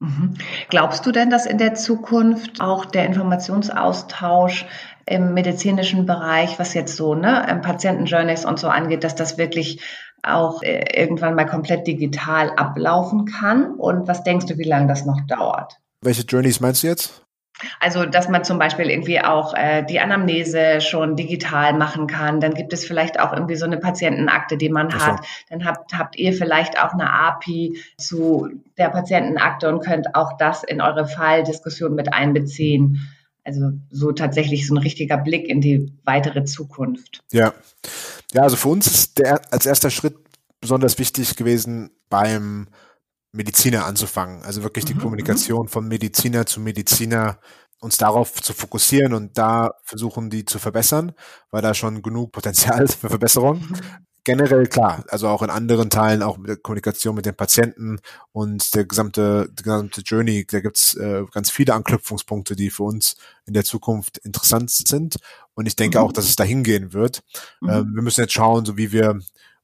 Mhm. 0.00 0.34
Glaubst 0.70 1.04
du 1.04 1.12
denn, 1.12 1.28
dass 1.28 1.46
in 1.46 1.58
der 1.58 1.74
Zukunft 1.74 2.60
auch 2.60 2.86
der 2.86 3.04
Informationsaustausch 3.04 4.66
im 5.06 5.34
medizinischen 5.34 6.06
Bereich, 6.06 6.58
was 6.58 6.72
jetzt 6.72 6.96
so 6.96 7.14
ne, 7.14 7.60
Patientenjourneys 7.62 8.46
und 8.46 8.58
so 8.58 8.68
angeht, 8.68 9.04
dass 9.04 9.14
das 9.14 9.36
wirklich 9.36 9.82
auch 10.22 10.62
äh, 10.62 10.84
irgendwann 10.98 11.34
mal 11.34 11.46
komplett 11.46 11.86
digital 11.86 12.50
ablaufen 12.50 13.26
kann? 13.26 13.74
Und 13.74 14.08
was 14.08 14.24
denkst 14.24 14.46
du, 14.46 14.56
wie 14.56 14.68
lange 14.68 14.86
das 14.86 15.04
noch 15.04 15.20
dauert? 15.26 15.78
Welche 16.00 16.22
Journeys 16.22 16.60
meinst 16.60 16.82
du 16.82 16.86
jetzt? 16.86 17.22
Also, 17.78 18.06
dass 18.06 18.28
man 18.28 18.44
zum 18.44 18.58
Beispiel 18.58 18.90
irgendwie 18.90 19.20
auch 19.20 19.54
äh, 19.54 19.84
die 19.84 20.00
Anamnese 20.00 20.80
schon 20.80 21.16
digital 21.16 21.74
machen 21.74 22.06
kann. 22.06 22.40
Dann 22.40 22.54
gibt 22.54 22.72
es 22.72 22.84
vielleicht 22.84 23.20
auch 23.20 23.32
irgendwie 23.32 23.56
so 23.56 23.64
eine 23.64 23.78
Patientenakte, 23.78 24.56
die 24.56 24.68
man 24.68 24.90
so. 24.90 24.98
hat. 24.98 25.20
Dann 25.48 25.64
habt, 25.64 25.96
habt 25.96 26.16
ihr 26.16 26.32
vielleicht 26.32 26.82
auch 26.82 26.92
eine 26.92 27.12
API 27.12 27.78
zu 27.96 28.48
der 28.78 28.88
Patientenakte 28.88 29.68
und 29.68 29.84
könnt 29.84 30.14
auch 30.14 30.36
das 30.36 30.62
in 30.64 30.80
eure 30.80 31.06
Falldiskussion 31.06 31.94
mit 31.94 32.12
einbeziehen. 32.12 33.08
Also 33.44 33.72
so 33.90 34.12
tatsächlich 34.12 34.66
so 34.66 34.74
ein 34.74 34.78
richtiger 34.78 35.16
Blick 35.16 35.48
in 35.48 35.60
die 35.60 35.92
weitere 36.04 36.44
Zukunft. 36.44 37.20
Ja, 37.32 37.52
ja, 38.32 38.42
also 38.42 38.56
für 38.56 38.68
uns 38.68 38.86
ist 38.86 39.18
der 39.18 39.40
als 39.52 39.66
erster 39.66 39.90
Schritt 39.90 40.14
besonders 40.60 40.98
wichtig 40.98 41.36
gewesen 41.36 41.90
beim 42.08 42.68
Mediziner 43.32 43.86
anzufangen. 43.86 44.42
Also 44.42 44.62
wirklich 44.62 44.84
die 44.84 44.94
mhm. 44.94 45.00
Kommunikation 45.00 45.68
von 45.68 45.86
Mediziner 45.86 46.46
zu 46.46 46.60
Mediziner 46.60 47.38
uns 47.80 47.96
darauf 47.96 48.34
zu 48.34 48.52
fokussieren 48.52 49.14
und 49.14 49.38
da 49.38 49.72
versuchen, 49.84 50.28
die 50.28 50.44
zu 50.44 50.58
verbessern, 50.58 51.12
weil 51.50 51.62
da 51.62 51.72
schon 51.74 52.02
genug 52.02 52.32
Potenzial 52.32 52.82
ist 52.82 52.94
für 53.00 53.08
Verbesserung. 53.08 53.60
Mhm. 53.60 53.76
Generell 54.22 54.66
klar, 54.66 55.02
also 55.08 55.28
auch 55.28 55.42
in 55.42 55.48
anderen 55.48 55.88
Teilen, 55.88 56.22
auch 56.22 56.36
mit 56.36 56.50
der 56.50 56.56
Kommunikation 56.56 57.14
mit 57.14 57.24
den 57.24 57.34
Patienten 57.34 58.00
und 58.32 58.74
der 58.74 58.84
gesamte, 58.84 59.48
die 59.50 59.62
gesamte 59.62 60.02
Journey, 60.02 60.44
da 60.46 60.60
gibt's 60.60 60.94
äh, 60.94 61.24
ganz 61.32 61.50
viele 61.50 61.72
Anknüpfungspunkte, 61.72 62.54
die 62.54 62.68
für 62.68 62.82
uns 62.82 63.16
in 63.46 63.54
der 63.54 63.64
Zukunft 63.64 64.18
interessant 64.18 64.70
sind. 64.70 65.16
Und 65.54 65.64
ich 65.64 65.74
denke 65.74 65.98
mhm. 65.98 66.04
auch, 66.04 66.12
dass 66.12 66.26
es 66.26 66.36
dahin 66.36 66.64
gehen 66.64 66.92
wird. 66.92 67.22
Mhm. 67.62 67.70
Ähm, 67.70 67.94
wir 67.94 68.02
müssen 68.02 68.20
jetzt 68.20 68.34
schauen, 68.34 68.66
so 68.66 68.76
wie 68.76 68.92
wir 68.92 69.18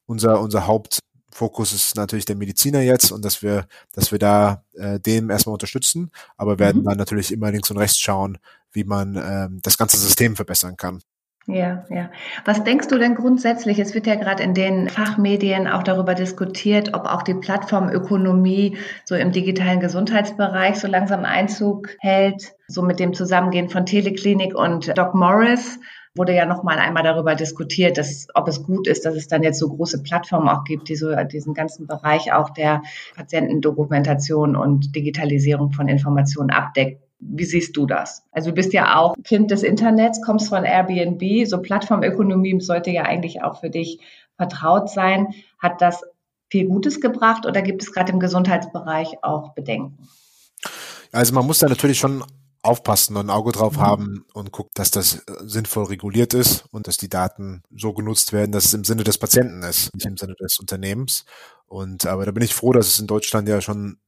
unser, 0.06 0.40
unser 0.40 0.66
Haupt 0.66 1.00
Fokus 1.36 1.72
ist 1.72 1.96
natürlich 1.96 2.24
der 2.24 2.36
Mediziner 2.36 2.80
jetzt 2.80 3.12
und 3.12 3.24
dass 3.24 3.42
wir, 3.42 3.66
dass 3.92 4.10
wir 4.10 4.18
da 4.18 4.64
äh, 4.74 4.98
dem 4.98 5.30
erstmal 5.30 5.52
unterstützen, 5.52 6.10
aber 6.36 6.58
werden 6.58 6.82
mhm. 6.82 6.86
dann 6.86 6.98
natürlich 6.98 7.30
immer 7.30 7.50
links 7.50 7.70
und 7.70 7.76
rechts 7.76 7.98
schauen, 7.98 8.38
wie 8.72 8.84
man 8.84 9.16
ähm, 9.16 9.60
das 9.62 9.76
ganze 9.76 9.98
System 9.98 10.34
verbessern 10.34 10.76
kann. 10.76 11.00
Ja, 11.48 11.84
ja. 11.90 12.10
Was 12.44 12.64
denkst 12.64 12.88
du 12.88 12.98
denn 12.98 13.14
grundsätzlich? 13.14 13.78
Es 13.78 13.94
wird 13.94 14.08
ja 14.08 14.16
gerade 14.16 14.42
in 14.42 14.52
den 14.52 14.88
Fachmedien 14.88 15.68
auch 15.68 15.84
darüber 15.84 16.14
diskutiert, 16.14 16.92
ob 16.92 17.04
auch 17.04 17.22
die 17.22 17.34
Plattformökonomie 17.34 18.76
so 19.04 19.14
im 19.14 19.30
digitalen 19.30 19.78
Gesundheitsbereich 19.78 20.76
so 20.80 20.88
langsam 20.88 21.24
Einzug 21.24 21.90
hält, 22.00 22.54
so 22.66 22.82
mit 22.82 22.98
dem 22.98 23.14
Zusammengehen 23.14 23.68
von 23.68 23.86
Teleklinik 23.86 24.56
und 24.56 24.98
Doc 24.98 25.14
Morris 25.14 25.78
wurde 26.16 26.34
ja 26.34 26.46
noch 26.46 26.62
mal 26.62 26.78
einmal 26.78 27.02
darüber 27.02 27.34
diskutiert, 27.34 27.98
dass, 27.98 28.26
ob 28.34 28.48
es 28.48 28.62
gut 28.62 28.86
ist, 28.86 29.04
dass 29.04 29.14
es 29.14 29.28
dann 29.28 29.42
jetzt 29.42 29.58
so 29.58 29.68
große 29.68 30.02
Plattformen 30.02 30.48
auch 30.48 30.64
gibt, 30.64 30.88
die 30.88 30.96
so 30.96 31.14
diesen 31.24 31.54
ganzen 31.54 31.86
Bereich 31.86 32.32
auch 32.32 32.50
der 32.50 32.82
Patientendokumentation 33.14 34.56
und 34.56 34.94
Digitalisierung 34.94 35.72
von 35.72 35.88
Informationen 35.88 36.50
abdeckt. 36.50 37.02
Wie 37.18 37.44
siehst 37.44 37.76
du 37.76 37.86
das? 37.86 38.24
Also 38.30 38.50
du 38.50 38.56
bist 38.56 38.72
ja 38.72 38.96
auch 38.96 39.14
Kind 39.24 39.50
des 39.50 39.62
Internets, 39.62 40.20
kommst 40.22 40.48
von 40.50 40.64
Airbnb, 40.64 41.46
so 41.46 41.62
Plattformökonomie 41.62 42.60
sollte 42.60 42.90
ja 42.90 43.02
eigentlich 43.02 43.42
auch 43.42 43.60
für 43.60 43.70
dich 43.70 44.00
vertraut 44.36 44.90
sein. 44.90 45.28
Hat 45.58 45.80
das 45.80 46.04
viel 46.50 46.66
Gutes 46.66 47.00
gebracht 47.00 47.46
oder 47.46 47.62
gibt 47.62 47.82
es 47.82 47.92
gerade 47.92 48.12
im 48.12 48.20
Gesundheitsbereich 48.20 49.22
auch 49.22 49.54
Bedenken? 49.54 50.08
Also 51.12 51.34
man 51.34 51.46
muss 51.46 51.58
da 51.58 51.68
natürlich 51.68 51.98
schon 51.98 52.22
aufpassen 52.66 53.16
und 53.16 53.26
ein 53.26 53.30
Auge 53.30 53.52
drauf 53.52 53.76
mhm. 53.76 53.80
haben 53.80 54.24
und 54.32 54.52
gucken, 54.52 54.72
dass 54.74 54.90
das 54.90 55.16
äh, 55.16 55.22
sinnvoll 55.44 55.84
reguliert 55.84 56.34
ist 56.34 56.66
und 56.70 56.86
dass 56.86 56.96
die 56.96 57.08
Daten 57.08 57.62
so 57.74 57.92
genutzt 57.92 58.32
werden, 58.32 58.52
dass 58.52 58.66
es 58.66 58.74
im 58.74 58.84
Sinne 58.84 59.04
des 59.04 59.18
Patienten 59.18 59.62
ist, 59.62 59.94
nicht 59.94 60.06
im 60.06 60.16
Sinne 60.16 60.34
des 60.34 60.58
Unternehmens. 60.58 61.24
Und 61.66 62.06
aber 62.06 62.26
da 62.26 62.32
bin 62.32 62.42
ich 62.42 62.54
froh, 62.54 62.72
dass 62.72 62.88
es 62.88 63.00
in 63.00 63.06
Deutschland 63.06 63.48
ja 63.48 63.60
schon 63.60 63.98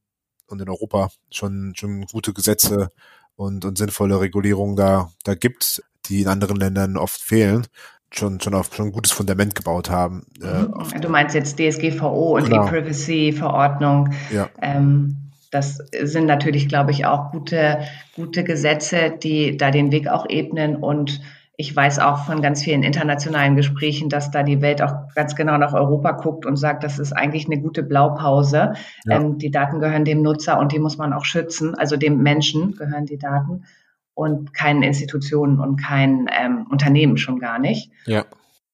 und 0.47 0.61
in 0.61 0.69
Europa 0.69 1.09
schon 1.31 1.73
schon 1.75 2.05
gute 2.05 2.33
Gesetze 2.33 2.91
und, 3.35 3.65
und 3.65 3.77
sinnvolle 3.77 4.19
Regulierungen 4.19 4.75
da 4.75 5.11
da 5.23 5.35
gibt, 5.35 5.83
die 6.05 6.21
in 6.21 6.27
anderen 6.27 6.57
Ländern 6.57 6.97
oft 6.97 7.21
fehlen 7.21 7.67
schon 8.11 8.39
schon 8.39 8.53
auf 8.53 8.73
schon 8.73 8.87
ein 8.87 8.91
gutes 8.91 9.11
Fundament 9.11 9.55
gebaut 9.55 9.89
haben. 9.89 10.25
Äh, 10.41 10.63
mhm. 10.63 11.01
du 11.01 11.09
meinst 11.09 11.35
jetzt 11.35 11.59
DSGVO 11.59 12.37
und 12.37 12.45
genau. 12.45 12.65
E-Privacy-Verordnung. 12.65 14.13
Ja. 14.31 14.49
Ähm, 14.61 15.28
das 15.51 15.77
sind 16.01 16.25
natürlich, 16.25 16.67
glaube 16.67 16.91
ich, 16.91 17.05
auch 17.05 17.31
gute, 17.31 17.79
gute 18.15 18.43
Gesetze, 18.43 19.11
die 19.21 19.57
da 19.57 19.71
den 19.71 19.91
Weg 19.91 20.07
auch 20.07 20.27
ebnen. 20.29 20.75
Und 20.75 21.21
ich 21.57 21.75
weiß 21.75 21.99
auch 21.99 22.25
von 22.25 22.41
ganz 22.41 22.63
vielen 22.63 22.83
internationalen 22.83 23.55
Gesprächen, 23.55 24.09
dass 24.09 24.31
da 24.31 24.43
die 24.43 24.61
Welt 24.61 24.81
auch 24.81 25.13
ganz 25.15 25.35
genau 25.35 25.57
nach 25.57 25.73
Europa 25.73 26.11
guckt 26.11 26.45
und 26.45 26.55
sagt, 26.55 26.83
das 26.83 26.99
ist 26.99 27.13
eigentlich 27.13 27.47
eine 27.47 27.59
gute 27.59 27.83
Blaupause. 27.83 28.73
Ja. 29.05 29.17
Ähm, 29.17 29.39
die 29.39 29.51
Daten 29.51 29.79
gehören 29.79 30.05
dem 30.05 30.21
Nutzer 30.21 30.59
und 30.59 30.71
die 30.71 30.79
muss 30.79 30.97
man 30.97 31.13
auch 31.13 31.25
schützen. 31.25 31.75
Also 31.75 31.97
dem 31.97 32.21
Menschen 32.21 32.75
gehören 32.75 33.05
die 33.05 33.17
Daten 33.17 33.65
und 34.13 34.53
keinen 34.53 34.83
Institutionen 34.83 35.59
und 35.59 35.77
kein 35.77 36.29
ähm, 36.39 36.67
Unternehmen 36.69 37.17
schon 37.17 37.39
gar 37.39 37.57
nicht. 37.57 37.91
Ja. 38.05 38.25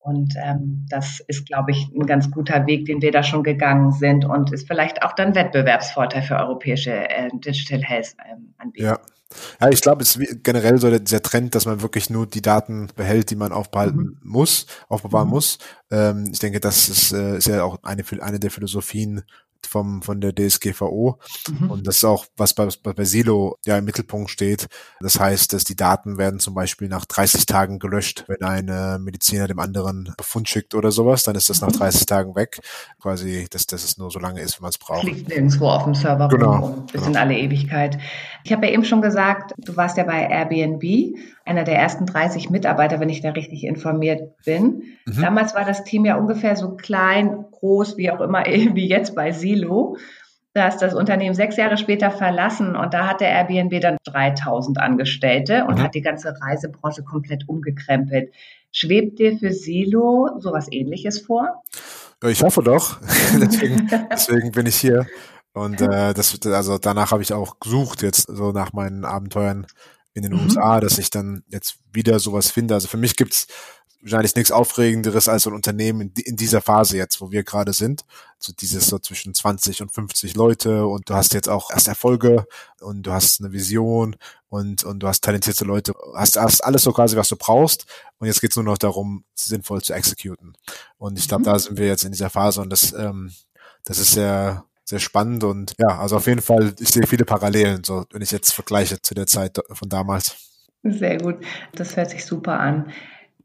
Und 0.06 0.36
ähm, 0.38 0.86
das 0.88 1.20
ist, 1.28 1.48
glaube 1.48 1.72
ich, 1.72 1.91
ein 1.96 2.06
ganz 2.06 2.30
guter 2.30 2.68
Weg, 2.68 2.86
den 2.86 3.02
wir 3.02 3.12
da 3.12 3.24
schon 3.24 3.41
gegangen 3.41 3.91
sind 3.91 4.24
und 4.24 4.54
ist 4.54 4.68
vielleicht 4.68 5.02
auch 5.02 5.13
dann 5.13 5.34
Wettbewerbsvorteil 5.34 6.22
für 6.22 6.36
europäische 6.36 6.91
äh, 6.91 7.30
Digital 7.34 7.82
Health 7.82 8.15
ähm, 8.32 8.54
Anbieter. 8.60 8.86
Ja. 8.86 9.00
Ja, 9.60 9.70
ich 9.70 9.82
glaube, 9.82 10.04
es 10.04 10.15
ist 10.15 10.44
generell 10.44 10.78
so 10.78 10.89
der, 10.91 11.00
dieser 11.00 11.24
Trend, 11.24 11.56
dass 11.56 11.65
man 11.65 11.82
wirklich 11.82 12.12
nur 12.12 12.28
die 12.28 12.44
Daten 12.44 12.88
behält, 12.96 13.32
die 13.32 13.36
man 13.36 13.52
aufbehalten 13.52 13.98
mhm. 13.98 14.18
muss, 14.22 14.68
aufbewahren 14.88 15.28
mhm. 15.28 15.34
muss. 15.34 15.58
Ähm, 15.89 16.30
ich 16.32 16.39
denke, 16.39 16.60
das 16.60 16.88
ist, 16.88 17.12
äh, 17.12 17.38
ist 17.38 17.48
ja 17.48 17.63
auch 17.63 17.80
eine, 17.84 18.04
eine 18.22 18.39
der 18.39 18.52
Philosophien 18.52 19.24
vom, 19.65 20.02
von 20.02 20.22
der 20.22 20.34
DSGVO. 20.34 21.20
Mhm. 21.50 21.72
Und 21.72 21.88
das 21.88 21.98
ist 21.98 22.06
auch, 22.06 22.26
was 22.38 22.54
bei, 22.54 22.68
bei 22.82 23.04
Silo 23.04 23.58
ja 23.65 23.78
im 23.78 23.86
Mittelpunkt 23.86 24.30
steht. 24.30 24.68
Das 25.00 25.20
heißt, 25.20 25.54
dass 25.54 25.63
die 25.63 25.76
Daten 25.76 26.18
werden 26.18 26.39
zum 26.39 26.54
Beispiel 26.54 26.88
nach 26.88 27.06
30 27.06 27.46
Tagen 27.46 27.80
gelöscht. 27.80 28.26
Wenn 28.28 28.44
ein 28.44 29.04
Mediziner 29.04 29.48
dem 29.48 29.60
anderen 29.60 30.13
Befund 30.18 30.50
schickt 30.50 30.76
oder 30.76 30.91
sowas, 30.91 31.24
dann 31.24 31.36
ist 31.36 31.50
das 31.50 31.62
nach 31.62 31.72
30 31.72 32.02
mhm. 32.02 32.06
Tagen 32.06 32.36
weg. 32.36 32.60
Quasi, 33.02 33.48
dass, 33.50 33.65
dass 33.65 33.84
es 33.84 33.98
nur 33.98 34.12
so 34.12 34.20
lange 34.20 34.41
ist, 34.41 34.60
wie 34.60 34.62
man 34.62 34.70
es 34.70 34.78
braucht. 34.78 35.04
Liegt 35.04 35.30
nirgendwo 35.30 35.70
auf 35.70 35.84
dem 35.84 35.96
Server 35.96 36.28
genau, 36.28 36.58
rum 36.58 36.86
bis 36.86 37.02
genau. 37.02 37.08
in 37.08 37.18
alle 37.18 37.38
Ewigkeit. 37.38 37.98
Ich 38.44 38.52
habe 38.52 38.68
ja 38.68 38.74
eben 38.74 38.86
schon 38.86 39.02
gesagt, 39.02 39.54
du 39.58 39.76
warst 39.76 39.98
ja 39.98 40.04
bei 40.04 40.28
Airbnb, 40.28 41.15
einer 41.45 41.63
der 41.63 41.77
ersten 41.77 42.05
30 42.05 42.49
Mitarbeiter, 42.49 42.99
wenn 42.99 43.10
ich 43.10 43.21
da 43.21 43.29
richtig 43.29 43.63
informiert 43.63 44.36
bin. 44.45 44.84
Mhm. 45.05 45.21
Damals 45.21 45.53
war 45.53 45.63
das 45.63 45.84
Team 45.84 46.03
ja 46.03 46.17
ungefähr 46.17 46.55
so 46.55 46.75
klein, 46.75 47.45
groß, 47.51 47.97
wie 47.97 48.12
auch 48.12 48.19
immer, 48.19 48.43
wie 48.45 48.88
jetzt 48.88 49.15
bei 49.15 49.31
Silo. 49.31 49.97
Da 50.53 50.69
ist 50.69 50.77
das 50.77 50.93
Unternehmen 50.93 51.36
sechs 51.36 51.58
Jahre 51.58 51.77
später 51.77 52.12
verlassen 52.12 52.75
und 52.77 52.93
da 52.93 53.08
hat 53.08 53.19
der 53.19 53.29
Airbnb 53.29 53.81
dann 53.81 53.97
3000 54.05 54.79
Angestellte 54.79 55.65
und 55.65 55.79
mhm. 55.79 55.84
hat 55.84 55.95
die 55.95 56.01
ganze 56.01 56.34
Reisebranche 56.41 57.03
komplett 57.03 57.47
umgekrempelt. 57.47 58.34
Schwebt 58.71 59.19
dir 59.19 59.38
für 59.38 59.51
Silo 59.51 60.29
sowas 60.39 60.67
ähnliches 60.71 61.21
vor? 61.21 61.63
Ich 62.23 62.41
hoffe 62.41 62.63
doch. 62.63 62.99
deswegen, 63.39 63.89
deswegen 64.10 64.51
bin 64.51 64.65
ich 64.65 64.77
hier. 64.77 65.05
Und 65.53 65.79
äh, 65.79 66.13
das, 66.13 66.38
also 66.45 66.77
danach 66.77 67.12
habe 67.12 67.21
ich 67.21 67.34
auch 67.34 67.60
gesucht, 67.60 68.01
jetzt 68.01 68.27
so 68.27 68.51
nach 68.51 68.73
meinen 68.73 69.05
Abenteuern 69.05 69.67
in 70.15 70.23
den 70.23 70.34
mhm. 70.34 70.45
USA, 70.45 70.80
dass 70.80 70.97
ich 70.97 71.12
dann 71.12 71.43
jetzt 71.49 71.78
wieder 71.93 72.19
sowas 72.19 72.49
finde. 72.49 72.73
Also 72.73 72.88
für 72.88 72.97
mich 72.97 73.15
gibt's 73.15 73.47
wahrscheinlich 74.01 74.36
nichts 74.36 74.51
Aufregenderes 74.51 75.28
als 75.28 75.43
so 75.43 75.49
ein 75.49 75.56
Unternehmen 75.56 76.13
in, 76.15 76.36
dieser 76.36 76.62
Phase 76.62 76.95
jetzt, 76.95 77.21
wo 77.21 77.32
wir 77.32 77.43
gerade 77.43 77.73
sind. 77.73 78.06
So 78.38 78.54
dieses 78.54 78.88
so 78.88 78.99
zwischen 78.99 79.34
20 79.34 79.82
und 79.82 79.91
50 79.91 80.36
Leute 80.36 80.86
und 80.86 81.10
du 81.10 81.15
hast 81.15 81.34
jetzt 81.34 81.49
auch 81.49 81.71
erst 81.71 81.88
Erfolge 81.88 82.45
und 82.82 83.04
du 83.04 83.12
hast 83.12 83.41
eine 83.41 83.51
Vision 83.51 84.15
und, 84.47 84.84
und 84.84 84.99
du 84.99 85.08
hast 85.08 85.23
talentierte 85.23 85.65
Leute, 85.65 85.93
hast, 86.15 86.38
hast 86.38 86.63
alles 86.63 86.84
so 86.84 86.93
quasi, 86.93 87.17
was 87.17 87.30
du 87.30 87.36
brauchst. 87.36 87.86
Und 88.19 88.28
jetzt 88.28 88.41
geht's 88.41 88.56
nur 88.56 88.65
noch 88.65 88.78
darum, 88.78 89.25
sinnvoll 89.34 89.82
zu 89.82 89.93
exekuten. 89.93 90.56
Und 90.97 91.17
ich 91.17 91.28
glaube, 91.28 91.41
mhm. 91.41 91.45
da 91.45 91.60
sind 91.60 91.78
wir 91.78 91.88
jetzt 91.88 92.06
in 92.06 92.12
dieser 92.12 92.30
Phase 92.30 92.62
und 92.62 92.69
das, 92.69 92.93
ähm, 92.93 93.34
das 93.84 93.97
ist 93.97 94.13
sehr, 94.13 94.63
sehr 94.86 95.00
spannend 95.00 95.43
und 95.43 95.74
ja, 95.80 96.00
also 96.00 96.15
auf 96.17 96.28
jeden 96.28 96.41
Fall, 96.41 96.74
ich 96.80 96.89
sehe 96.89 97.08
viele 97.08 97.26
Parallelen, 97.26 97.84
so 97.84 98.06
wenn 98.12 98.21
ich 98.21 98.32
jetzt 98.32 98.54
vergleiche 98.54 99.02
zu 99.02 99.13
der 99.15 99.28
Zeit 99.28 99.60
von 99.71 99.89
damals. 99.89 100.36
Sehr 100.84 101.17
gut, 101.17 101.38
das 101.74 101.98
hört 101.98 102.12
sich 102.12 102.24
super 102.26 102.60
an. 102.60 102.91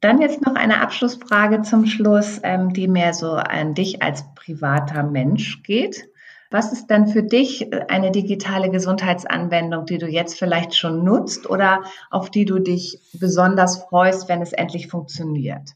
Dann 0.01 0.21
jetzt 0.21 0.45
noch 0.45 0.55
eine 0.55 0.81
Abschlussfrage 0.81 1.63
zum 1.63 1.87
Schluss, 1.87 2.41
ähm, 2.43 2.73
die 2.73 2.89
mehr 2.89 3.15
so 3.15 3.33
an 3.33 3.75
dich 3.75 4.03
als 4.03 4.25
privater 4.35 5.03
Mensch 5.03 5.63
geht. 5.63 6.09
Was 6.51 6.73
ist 6.73 6.89
denn 6.89 7.07
für 7.07 7.23
dich 7.23 7.71
eine 7.89 8.11
digitale 8.11 8.71
Gesundheitsanwendung, 8.71 9.87
die 9.87 9.99
du 9.99 10.07
jetzt 10.07 10.39
vielleicht 10.39 10.75
schon 10.75 11.05
nutzt 11.05 11.49
oder 11.49 11.85
auf 12.11 12.31
die 12.31 12.45
du 12.45 12.59
dich 12.59 13.01
besonders 13.13 13.85
freust, 13.85 14.29
wenn 14.29 14.43
es 14.43 14.53
endlich 14.53 14.89
funktioniert? 14.89 15.71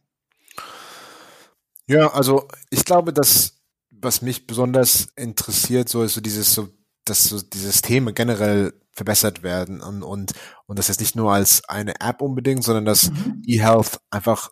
Ja, 1.86 2.12
also 2.12 2.48
ich 2.70 2.84
glaube, 2.84 3.12
dass 3.12 3.53
was 4.04 4.22
mich 4.22 4.46
besonders 4.46 5.08
interessiert, 5.16 5.88
so 5.88 6.02
ist 6.02 6.14
so 6.14 6.20
dieses 6.20 6.54
so, 6.54 6.68
dass 7.04 7.24
so 7.24 7.40
die 7.40 7.58
Systeme 7.58 8.12
generell 8.12 8.72
verbessert 8.92 9.42
werden 9.42 9.80
und 9.80 10.02
und 10.02 10.32
und 10.66 10.78
das 10.78 10.88
jetzt 10.88 11.00
nicht 11.00 11.16
nur 11.16 11.32
als 11.32 11.68
eine 11.68 12.00
App 12.00 12.22
unbedingt, 12.22 12.62
sondern 12.62 12.84
dass 12.84 13.10
mhm. 13.10 13.42
eHealth 13.46 13.98
einfach 14.10 14.50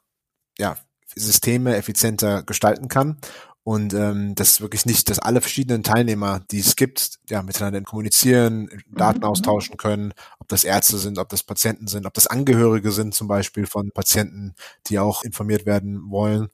ja 0.58 0.76
Systeme 1.14 1.76
effizienter 1.76 2.42
gestalten 2.42 2.88
kann 2.88 3.18
und 3.64 3.94
ähm, 3.94 4.34
das 4.34 4.60
wirklich 4.60 4.86
nicht, 4.86 5.08
dass 5.08 5.20
alle 5.20 5.40
verschiedenen 5.40 5.84
Teilnehmer, 5.84 6.40
die 6.50 6.58
es 6.58 6.74
gibt, 6.74 7.20
ja 7.30 7.42
miteinander 7.42 7.80
kommunizieren, 7.82 8.68
Daten 8.90 9.20
mhm. 9.20 9.24
austauschen 9.24 9.76
können, 9.76 10.12
ob 10.40 10.48
das 10.48 10.64
Ärzte 10.64 10.98
sind, 10.98 11.18
ob 11.18 11.28
das 11.28 11.44
Patienten 11.44 11.86
sind, 11.86 12.04
ob 12.06 12.14
das 12.14 12.26
Angehörige 12.26 12.90
sind 12.90 13.14
zum 13.14 13.28
Beispiel 13.28 13.66
von 13.66 13.92
Patienten, 13.92 14.54
die 14.88 14.98
auch 14.98 15.22
informiert 15.22 15.64
werden 15.64 16.10
wollen. 16.10 16.48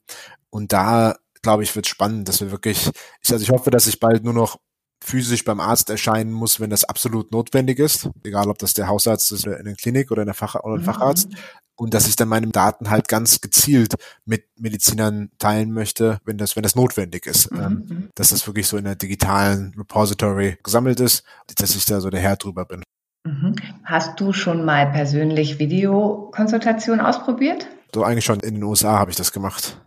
Und 0.51 0.73
da 0.73 1.17
glaube 1.43 1.63
ich, 1.63 1.75
wird 1.75 1.87
spannend, 1.87 2.29
dass 2.29 2.41
wir 2.41 2.51
wirklich, 2.51 2.91
ich, 3.23 3.33
also 3.33 3.43
ich 3.43 3.51
hoffe, 3.51 3.71
dass 3.71 3.87
ich 3.87 4.01
bald 4.01 4.25
nur 4.25 4.35
noch 4.35 4.59
physisch 5.03 5.45
beim 5.45 5.61
Arzt 5.61 5.91
erscheinen 5.91 6.33
muss, 6.33 6.61
wenn 6.61 6.71
das 6.71 6.85
absolut 6.85 7.33
notwendig 7.33 7.79
ist, 7.79 8.11
egal 8.25 8.49
ob 8.49 8.59
das 8.59 8.75
der 8.75 8.89
Hausarzt 8.89 9.31
ist 9.33 9.47
in 9.47 9.65
der 9.65 9.75
Klinik 9.75 10.11
oder 10.11 10.23
in 10.23 10.27
der 10.27 10.35
Fach 10.35 10.57
oder 10.57 10.75
ein 10.75 10.81
mhm. 10.81 10.85
Facharzt, 10.85 11.29
und 11.77 11.95
dass 11.95 12.09
ich 12.09 12.17
dann 12.17 12.29
meine 12.29 12.49
Daten 12.49 12.91
halt 12.91 13.07
ganz 13.07 13.41
gezielt 13.41 13.95
mit 14.25 14.45
Medizinern 14.57 15.31
teilen 15.39 15.71
möchte, 15.73 16.19
wenn 16.25 16.37
das, 16.37 16.57
wenn 16.57 16.65
das 16.65 16.75
notwendig 16.75 17.27
ist, 17.27 17.53
mhm. 17.53 17.61
ähm, 17.61 18.09
dass 18.17 18.31
das 18.31 18.47
wirklich 18.47 18.67
so 18.67 18.77
in 18.77 18.85
der 18.85 18.97
digitalen 18.97 19.73
Repository 19.79 20.59
gesammelt 20.63 20.99
ist, 20.99 21.23
dass 21.57 21.77
ich 21.77 21.87
da 21.87 22.01
so 22.01 22.11
der 22.11 22.21
Herr 22.21 22.37
drüber 22.37 22.65
bin. 22.65 22.83
Mhm. 23.25 23.55
Hast 23.85 24.19
du 24.21 24.33
schon 24.33 24.65
mal 24.65 24.91
persönlich 24.91 25.59
Videokonsultation 25.61 27.01
ausprobiert? 27.01 27.69
So 27.95 28.03
eigentlich 28.03 28.25
schon 28.25 28.41
in 28.41 28.55
den 28.55 28.65
USA 28.65 28.99
habe 28.99 29.11
ich 29.11 29.17
das 29.17 29.33
gemacht. 29.33 29.81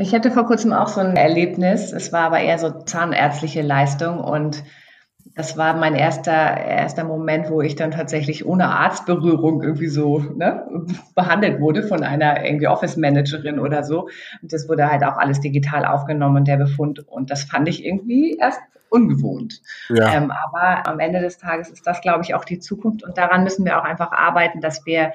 Ich 0.00 0.14
hatte 0.14 0.30
vor 0.30 0.46
kurzem 0.46 0.72
auch 0.72 0.86
so 0.86 1.00
ein 1.00 1.16
Erlebnis. 1.16 1.92
Es 1.92 2.12
war 2.12 2.20
aber 2.20 2.38
eher 2.38 2.58
so 2.58 2.70
zahnärztliche 2.70 3.62
Leistung 3.62 4.20
und 4.20 4.62
das 5.34 5.56
war 5.56 5.76
mein 5.76 5.94
erster, 5.94 6.32
erster 6.32 7.02
Moment, 7.04 7.50
wo 7.50 7.60
ich 7.60 7.74
dann 7.74 7.90
tatsächlich 7.90 8.46
ohne 8.46 8.68
Arztberührung 8.68 9.62
irgendwie 9.62 9.88
so 9.88 10.20
ne, 10.20 10.66
behandelt 11.16 11.60
wurde 11.60 11.82
von 11.82 12.04
einer 12.04 12.44
irgendwie 12.44 12.68
Office 12.68 12.96
Managerin 12.96 13.58
oder 13.58 13.82
so. 13.82 14.08
Und 14.40 14.52
das 14.52 14.68
wurde 14.68 14.88
halt 14.88 15.02
auch 15.04 15.16
alles 15.16 15.40
digital 15.40 15.84
aufgenommen, 15.84 16.44
der 16.44 16.56
Befund. 16.56 17.00
Und 17.00 17.30
das 17.30 17.42
fand 17.42 17.68
ich 17.68 17.84
irgendwie 17.84 18.36
erst 18.40 18.60
ungewohnt. 18.90 19.60
Ja. 19.88 20.14
Ähm, 20.14 20.30
aber 20.30 20.86
am 20.86 21.00
Ende 21.00 21.20
des 21.20 21.38
Tages 21.38 21.70
ist 21.70 21.86
das, 21.86 22.00
glaube 22.00 22.22
ich, 22.22 22.34
auch 22.34 22.44
die 22.44 22.60
Zukunft. 22.60 23.04
Und 23.04 23.18
daran 23.18 23.44
müssen 23.44 23.64
wir 23.64 23.78
auch 23.78 23.84
einfach 23.84 24.12
arbeiten, 24.12 24.60
dass 24.60 24.86
wir 24.86 25.12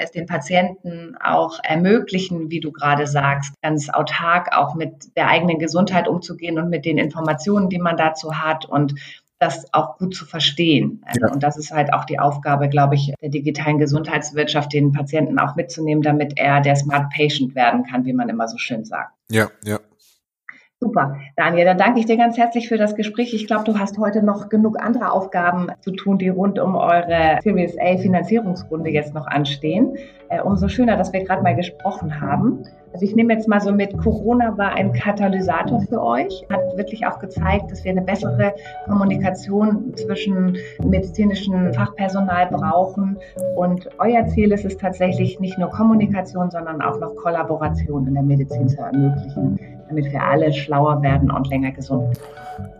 es 0.00 0.10
den 0.10 0.26
Patienten 0.26 1.16
auch 1.22 1.58
ermöglichen, 1.62 2.50
wie 2.50 2.60
du 2.60 2.72
gerade 2.72 3.06
sagst, 3.06 3.54
ganz 3.62 3.88
autark 3.88 4.56
auch 4.56 4.74
mit 4.74 5.16
der 5.16 5.28
eigenen 5.28 5.58
Gesundheit 5.58 6.08
umzugehen 6.08 6.58
und 6.58 6.70
mit 6.70 6.84
den 6.84 6.98
Informationen, 6.98 7.68
die 7.68 7.78
man 7.78 7.96
dazu 7.96 8.38
hat 8.38 8.64
und 8.64 8.94
das 9.38 9.72
auch 9.72 9.96
gut 9.96 10.14
zu 10.14 10.26
verstehen. 10.26 11.02
Ja. 11.18 11.32
Und 11.32 11.42
das 11.42 11.56
ist 11.56 11.72
halt 11.72 11.92
auch 11.94 12.04
die 12.04 12.18
Aufgabe, 12.18 12.68
glaube 12.68 12.94
ich, 12.94 13.12
der 13.22 13.30
digitalen 13.30 13.78
Gesundheitswirtschaft, 13.78 14.72
den 14.72 14.92
Patienten 14.92 15.38
auch 15.38 15.56
mitzunehmen, 15.56 16.02
damit 16.02 16.38
er 16.38 16.60
der 16.60 16.76
Smart 16.76 17.10
Patient 17.10 17.54
werden 17.54 17.84
kann, 17.84 18.04
wie 18.04 18.12
man 18.12 18.28
immer 18.28 18.48
so 18.48 18.58
schön 18.58 18.84
sagt. 18.84 19.12
Ja, 19.30 19.50
ja. 19.64 19.80
Super. 20.82 21.18
Daniel, 21.36 21.66
dann 21.66 21.76
danke 21.76 22.00
ich 22.00 22.06
dir 22.06 22.16
ganz 22.16 22.38
herzlich 22.38 22.66
für 22.68 22.78
das 22.78 22.94
Gespräch. 22.94 23.34
Ich 23.34 23.46
glaube, 23.46 23.64
du 23.64 23.78
hast 23.78 23.98
heute 23.98 24.22
noch 24.22 24.48
genug 24.48 24.80
andere 24.80 25.12
Aufgaben 25.12 25.68
zu 25.80 25.90
tun, 25.90 26.16
die 26.16 26.30
rund 26.30 26.58
um 26.58 26.74
eure 26.74 27.38
Series 27.42 27.76
A 27.78 27.98
Finanzierungsrunde 27.98 28.88
jetzt 28.88 29.12
noch 29.12 29.26
anstehen. 29.26 29.98
Äh, 30.30 30.40
umso 30.40 30.68
schöner, 30.68 30.96
dass 30.96 31.12
wir 31.12 31.22
gerade 31.22 31.42
mal 31.42 31.54
gesprochen 31.54 32.22
haben. 32.22 32.64
Also 32.92 33.04
ich 33.06 33.14
nehme 33.14 33.32
jetzt 33.32 33.46
mal 33.46 33.60
so 33.60 33.72
mit, 33.72 33.96
Corona 33.98 34.56
war 34.58 34.72
ein 34.72 34.92
Katalysator 34.92 35.80
für 35.82 36.02
euch, 36.02 36.44
hat 36.50 36.76
wirklich 36.76 37.06
auch 37.06 37.20
gezeigt, 37.20 37.70
dass 37.70 37.84
wir 37.84 37.92
eine 37.92 38.02
bessere 38.02 38.54
Kommunikation 38.86 39.94
zwischen 39.96 40.56
medizinischem 40.82 41.72
Fachpersonal 41.72 42.48
brauchen. 42.48 43.16
Und 43.56 43.88
euer 43.98 44.26
Ziel 44.26 44.50
ist 44.52 44.64
es 44.64 44.76
tatsächlich 44.76 45.38
nicht 45.38 45.56
nur 45.58 45.70
Kommunikation, 45.70 46.50
sondern 46.50 46.82
auch 46.82 46.98
noch 46.98 47.14
Kollaboration 47.16 48.08
in 48.08 48.14
der 48.14 48.24
Medizin 48.24 48.68
zu 48.68 48.78
ermöglichen, 48.78 49.58
damit 49.88 50.12
wir 50.12 50.22
alle 50.22 50.52
schlauer 50.52 51.00
werden 51.02 51.30
und 51.30 51.48
länger 51.48 51.70
gesund. 51.70 52.18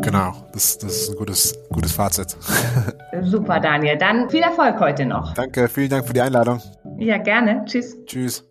Genau, 0.00 0.32
das, 0.52 0.76
das 0.78 0.92
ist 0.92 1.10
ein 1.10 1.16
gutes, 1.16 1.58
gutes 1.72 1.92
Fazit. 1.92 2.36
Super, 3.22 3.60
Daniel. 3.60 3.96
Dann 3.96 4.28
viel 4.28 4.42
Erfolg 4.42 4.80
heute 4.80 5.06
noch. 5.06 5.34
Danke, 5.34 5.68
vielen 5.68 5.90
Dank 5.90 6.06
für 6.06 6.12
die 6.12 6.20
Einladung. 6.20 6.60
Ja, 6.98 7.18
gerne. 7.18 7.64
Tschüss. 7.64 7.96
Tschüss. 8.04 8.44